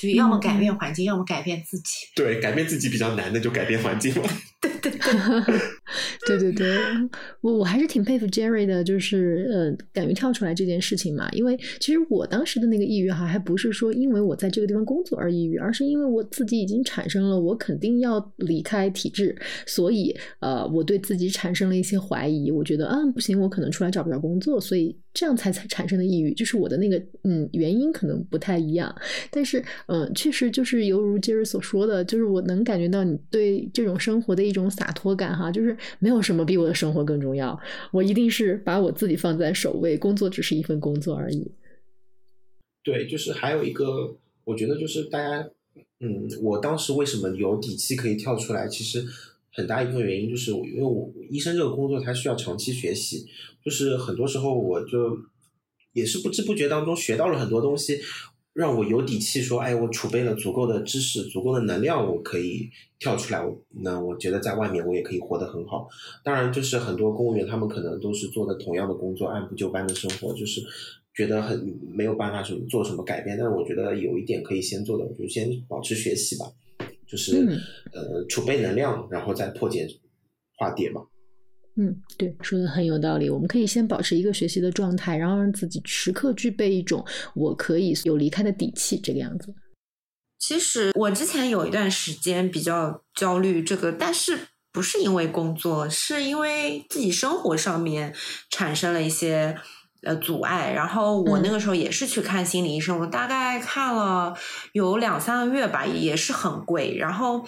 [0.00, 2.06] 就要么改变环境，要么改变自己。
[2.14, 4.28] 对，改变自己比较难，那就改变环境了。
[4.60, 5.60] 对 对对，
[6.26, 6.76] 对对对，
[7.40, 11.28] 我我还是挺佩服 Jerry 的，就是呃，敢于跳出来这件事情嘛。
[11.32, 19.36] 因为其实我当时的那个抑郁哈，还不是说因为我在这个地方工作而抑郁，而是因为我自己已经产生了我肯定要离开体制，
[19.66, 22.50] 所以呃，我对自己产生了一些怀疑。
[22.50, 28.94] 我觉得啊，不行，我可能出来找不着工作，所以这样才才产生的抑郁，就是我的那个嗯原因可能不太一样。
[29.30, 37.58] 但是嗯，确实就是犹如 Jerry 所说的，就是我能感觉到你对这种生活的一种洒脱感哈，就是没有什么比我的生活更重要，
[37.92, 41.50] 我一定是把我自己放在首位，工作只是一份工作而已。
[42.82, 45.50] 对，就是还有一个，我觉得就是大家，
[46.00, 48.66] 嗯，我当时为什么有底气可以跳出来？
[48.66, 49.04] 其实
[49.52, 53.26] 很大一部分原因就是因为我医生这个工作它需要长期学习，
[53.64, 55.18] 就是很多时候我就
[55.92, 58.00] 也是不知不觉当中学到了很多东西。
[58.60, 63.42] 让我有底气说，哎，我储备了足够的知识、足够的能量，我可以跳出来。
[63.70, 65.88] 那我觉得在外面我也可以活得很好。
[66.22, 70.60] 当然，就是很多公务员他们可能都是做的同样的工作，按部就班的生活，就是
[71.14, 71.58] 觉得很
[71.90, 73.34] 没有办法什么做什么改变。
[73.38, 76.44] 但是我觉得有一点可以先做的，就先保持学习吧，
[77.08, 77.38] 就是
[77.92, 79.88] 呃储备能量，然后再破茧
[80.58, 81.00] 化蝶嘛。
[81.82, 83.30] 嗯，对，说的很有道理。
[83.30, 87.02] 我们可以先保持一个学习的状态，然后让自己时刻具备一种
[87.34, 89.54] 我可以有离开的底气，这个样子。
[90.38, 98.14] 其实我之前有一段时间比较焦虑，这个，但是不是因为工作，是因为自己生活上面
[98.50, 99.56] 产生了一些
[100.02, 100.74] 呃阻碍。
[100.74, 104.36] 然后我那个时候也是去看心理医生，我大概看了
[104.74, 106.94] 有两三个月吧，也是很贵。
[106.98, 107.46] 然后。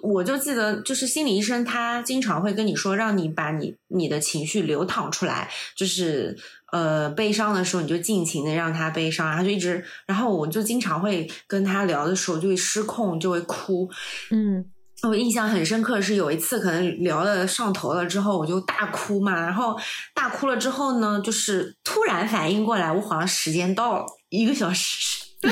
[0.00, 6.38] 我就记得，就是心理医生他经常会跟你说，让你把你你的情绪流淌出来，就是
[6.70, 13.90] 呃悲伤的时候你就尽情的让他悲伤，然后就一直，然后我就经常会跟他聊的时候就会失控，就会哭。
[14.30, 14.64] 嗯，
[15.02, 19.76] 我印象很深刻是有一次可能聊的上头了之后，我就大哭嘛，然后
[20.14, 25.24] 大哭了之后呢，就是突然反应过来，我好像时间到了一个小时。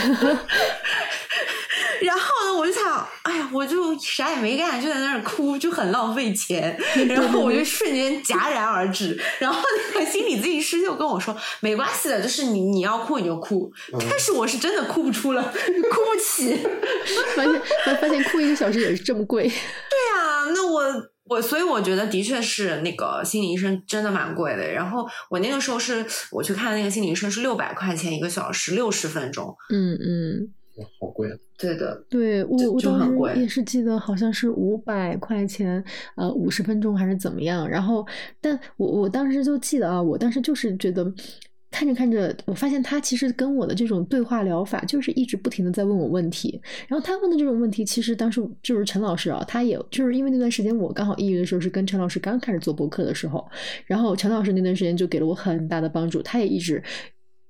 [2.03, 6.77] 然后呢，我就想，哎呀，我就啥也没干，就在那儿哭，就很浪费钱。
[7.09, 9.19] 然后我就瞬间戛然而止。
[9.39, 9.61] 然后
[9.95, 13.71] 那个心理咨询师就跟我说：“没关系的，就是你你要哭你就哭。”
[14.09, 16.57] 但是我是真的哭不出了，哭不起。
[17.37, 17.63] 发现
[18.01, 19.45] 发现哭一个小时也是这么贵。
[19.49, 20.83] 对啊，那我
[21.25, 24.71] 我所以我觉得的确是那个心理医生真的蛮贵的。
[24.71, 29.57] 然后我那个时候是我去看那个心理医生是六百块钱一个小时，六十分钟。
[29.71, 30.53] 嗯嗯。
[31.01, 31.37] 好贵啊！
[31.59, 35.83] 对的，对我我当时也是记得好像是五百块钱，
[36.17, 37.69] 呃，五十分钟还是怎么样。
[37.69, 38.07] 然后，
[38.41, 41.11] 但我我当时就记得啊，我当时就是觉得
[41.71, 46.61] 看着看着，我发现他其实跟我的这种对话疗法，就是一直不停的在问我问题。
[46.89, 53.47] 然后他问的这种问题，其实当时就是陈老师啊，他也就是因为那段时间我刚好抑郁的时候，是跟陈老师刚开始做博客的时候，
[53.87, 56.83] 然后陈老师那段时间就给了我很大的帮助，他也一直。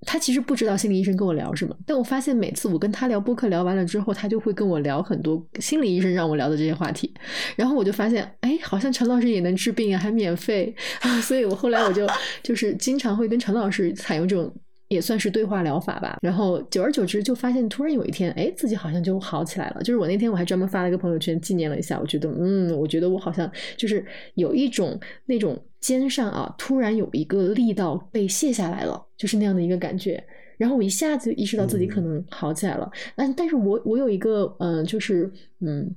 [0.02, 7.12] 他其实不知道心理医生跟我聊什么，但我发现每次我跟他聊播客聊完了之后，他就会跟我聊很多心理医生让我聊的这些话题，
[7.56, 12.06] 然后我就发现，哎，好像陈老师也能治病啊，还免费啊， 所以我后来我就
[12.42, 14.52] 就是经常会跟陈老师采用这种。
[14.88, 19.82] 也算是对话疗法吧，然后久而久之就发现，突然有一天，哎，自己好像就好起来了。
[19.82, 30.22] 就是我那天我还专门发了一个朋友圈纪念了一下，我觉得，嗯，我觉得我好像就是有一种那种肩上啊，突然有一个力道被卸下来了，就是那样的一个感觉。
[30.58, 32.90] 然后我一下子意识到自己可能好起来了。
[33.14, 35.30] 但但是我我有一个，嗯，就是
[35.60, 35.94] 嗯。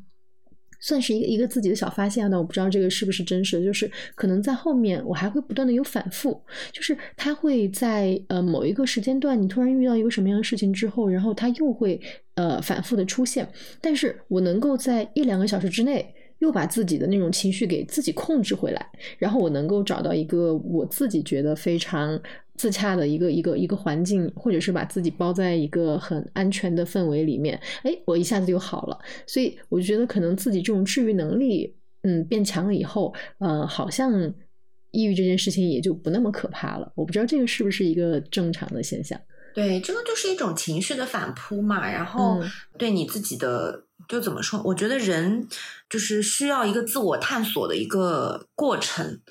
[0.82, 3.62] 算是一个一个自己的小发现，但我不知道这个是不是真实。
[3.62, 12.00] 就是可能在后面，我还会不断的有反复，就是他会在呃某一个时间段，你突然遇到一个什么样的事情之后，然后他又会
[12.36, 13.46] 呃反复的出现，
[13.82, 16.16] 但是我能够在一两个小时之内。
[16.40, 22.20] 又把自己的那种情绪给自己控制回来，然后我能够找到一个我自己觉得非常
[22.56, 28.98] 自洽的一个一个一个环境，或者是把自己包在一个很安全的氛围里面，哎，我一下子就好了。
[29.28, 34.34] 所以我觉得可能自己这种治愈能力，嗯，变强了以后，呃，好像
[34.92, 36.92] 抑郁这件事情也就不那么可怕了。
[36.96, 39.20] 我不知道这个是不是一个正常的现象。
[39.54, 42.40] 对，这个就是一种情绪的反扑嘛，然后
[42.78, 43.89] 对你自己的。
[44.10, 44.62] 就怎么说？
[44.66, 45.48] 我觉得人
[45.90, 49.22] 就是需要一个自我探索的一个过程，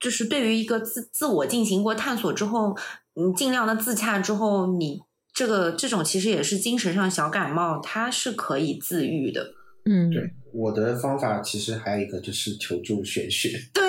[0.00, 2.76] 就是对于一个自自我进行过探索之后，
[3.14, 5.00] 你尽量的自洽之后，你
[5.32, 9.54] 这个这种其实也是精神上小感冒，它是可以自愈的。
[9.86, 13.83] 嗯，对，我的方法其实还有一个就是求助玄学，对，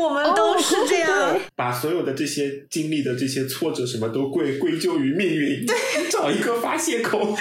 [0.00, 1.38] 我们都是这样。
[1.54, 5.76] 把所有的这些经历的这些挫折什么都归归咎于命运，对
[6.10, 7.36] 找一个发泄口。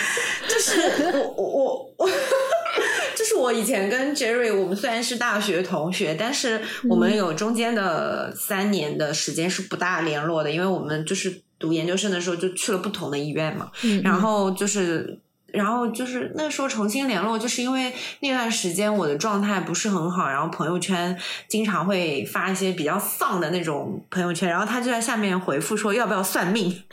[0.47, 0.81] 就是
[1.13, 2.09] 我我我我，
[3.15, 15.19] 就是我以前跟 Jerry，我们虽然是大学同学，但是我们有中间的三年的时间是不大联络的，因为我们就是读研究生的时候就去了不同的医院嘛，嗯然后就是。
[15.53, 26.83] 然后就是那时候重新联络，就是因为那段时间我的状态不是很好，然后朋友圈经常会发一些比较丧的那种朋友圈，然后他就在下面回复说要不要算命，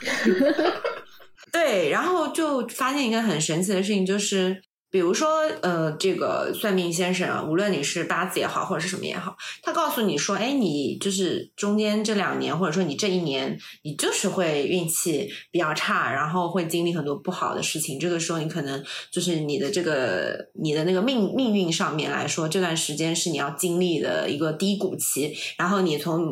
[1.52, 4.60] 对，然后就发现一个很神奇的事情，就是
[4.96, 5.28] 比如说，
[5.60, 18.00] 呃，这个算命先生啊，无论你是八字也好，或者是什么也好，他告诉你说，哎，你就是中间这两年，或者说你这一年，你就是会运气比较差，然后会经历很多不好的事情。
[18.00, 18.82] 这个时候，你可能
[19.12, 26.22] 就是你的这个你的那个命命运上面来说，这段时间是你要经历的一个低谷期，然后你从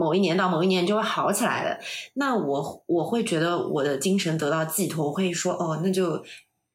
[0.00, 1.78] 某一年到某一年就会好起来的。
[2.14, 6.20] 那我我会觉得我的精神得到寄托，我会说哦，那就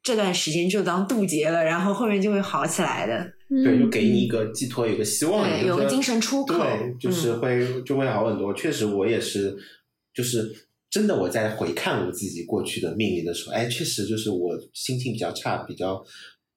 [0.06, 3.28] 这段时间就当渡劫了，然后后面就会好起来的。
[3.50, 8.54] 对，就嗯给你一个寄托，有个希望，对有个精神出口对，就是嗯会、就会好很多。
[8.54, 9.56] 确实，我也是，
[10.14, 16.06] 就是真的我在回看我自己过去的命运的时候，哎，确实就是我心情比较差、比较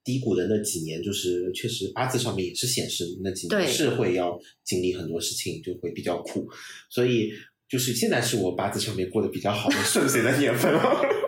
[0.03, 6.47] 低谷的那几年，就是确实八字上面也是显示那几年是会要经历很多事情，就会比较苦，
[6.91, 7.31] 所以。
[7.71, 10.81] 就是现在是我八字上面过得比较好的顺遂的年份了。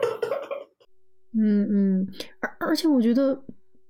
[1.38, 2.08] 嗯嗯，
[2.40, 3.42] 而而且我觉得，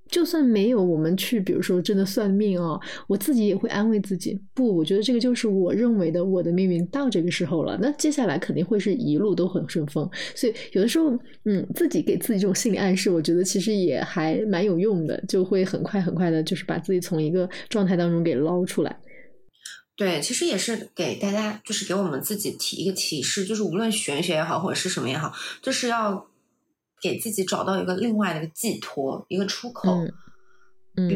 [0.09, 10.07] 就算没有我们去，比如说真的算命哦，我自己也会安慰自己，不，我觉得这个就是我认为的我的命运到这个时候了，那接下来肯定会是一路都很顺风。
[10.35, 18.99] 所以有的时候，嗯，自己给自己这种心理暗示，我觉得其实也还蛮有用的，就会很快很快的，就是把自己从一个状态当中给捞出来。
[19.97, 25.31] 对，其实也是给大家，就是给我们自己提一个提示，就是无论玄学也好，或者是什么也好，
[25.61, 26.27] 就是要
[27.01, 29.91] 给自己找到一个另外的一个寄托，一个出口。
[29.97, 30.13] 嗯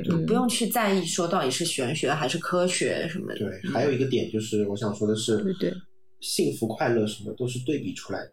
[0.07, 3.39] 不不用去在意说到底是玄学还是科学什么的。
[3.39, 5.73] 对，还有一个点就是，我想说的是，对对
[6.21, 8.31] 幸福、快乐什么都是对比出来的。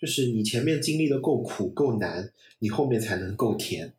[0.00, 3.94] 就是你前面经历的够苦、够难，你后面才能够甜。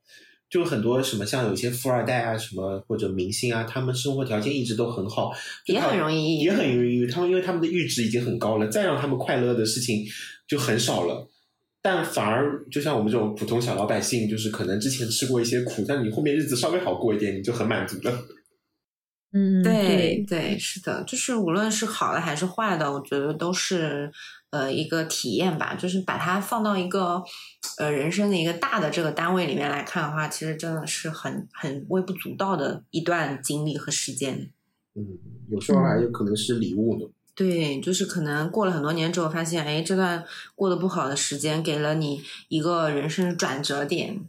[0.49, 5.33] 就很多什么像有些富二代啊，什么或者明星啊，他们生活条件一直都很好，
[5.65, 7.07] 也很容易抑郁也很容易抑郁。
[7.07, 10.05] 他们因为他们的阈值已经很高了，再让他们快乐的事情
[10.47, 11.27] 就很少了。
[11.81, 18.27] 但反而就像我们这种普通小老百姓，就是可能之前吃过一些苦，但你后面日子稍微好过一点，你就很满足了。
[19.33, 24.09] 嗯对对，是的，就是无论是好的还是坏的，我觉得都是
[24.51, 25.75] 呃一个体验吧。
[25.75, 27.21] 就是把它放到一个
[27.77, 34.49] 呃人生的一个大的这个单位里面来看的话，其实真的是很很微不足道的一段经历和时间。
[34.95, 35.05] 嗯，
[35.49, 37.05] 有时候还有可能是礼物呢。
[37.37, 40.25] 对，就是可能过了很多年之后，发现哎，这段
[40.55, 44.19] 过得不好的时间给了你一个人生转折点，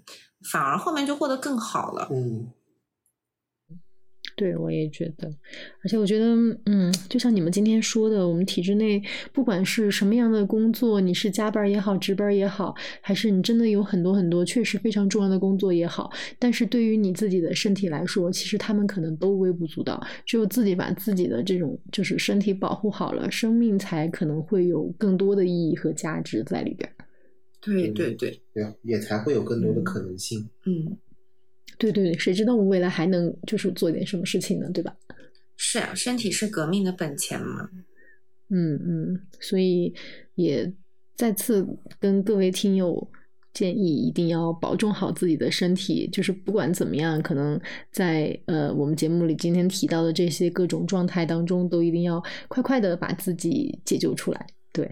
[0.42, 2.06] 反而后面就过得更好了。
[2.10, 2.50] 嗯，
[4.38, 5.28] 对，我也觉得，
[5.82, 6.26] 而且我觉得，
[6.66, 16.08] 嗯，就像你们今天说的，我们体制内不管是什么样的工作，你是加班也好，值班也好，还是你真的有很多很多确实非常重要的工作也好，
[16.38, 20.00] 但是对于你自己的身体来说，其实他们可能都微不足道。
[20.24, 26.94] 只有自己把自己的这种就是身体保护好了，生命才可能会有更多的意义和价值在里边儿。
[27.60, 28.40] 对对对，
[28.82, 30.48] 也才会有更多的可能性。
[30.64, 30.96] 嗯，
[31.78, 34.68] 对对对，谁知道我们未来还能就是做点什么事情呢？
[34.70, 34.94] 对吧？
[35.56, 37.68] 是啊，身体是革命的本钱嘛。
[38.50, 39.94] 嗯嗯，所以
[40.34, 40.72] 也
[41.14, 41.66] 再次
[42.00, 43.10] 跟各位听友
[43.52, 46.08] 建议，一定要保重好自己的身体。
[46.08, 47.60] 就是不管怎么样，可能
[47.90, 54.46] 在呃我们节目里今天提到的这些各种状态当中，都一定要快快的把自己解救出来。
[54.72, 54.90] 对，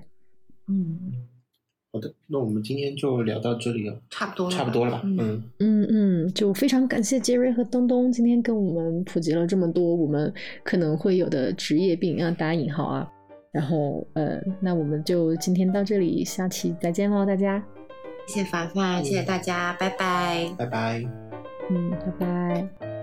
[0.69, 1.13] 嗯，
[1.97, 5.01] 好的，那我们今天就聊到这里了，差不多，差不多了吧？
[5.05, 10.31] 嗯，嗯，嗯嗯，就非常感谢杰瑞和东东今天跟我们普及了这么多我们
[10.63, 13.11] 可能会有的职业病，啊打引号啊。
[13.51, 17.65] 然后呃，那我们就今天到这里，下期再见喽，大家。
[18.27, 20.55] 谢谢凡凡，谢谢大家，拜拜。
[20.59, 21.03] 拜拜。
[21.71, 22.96] 嗯，拜拜。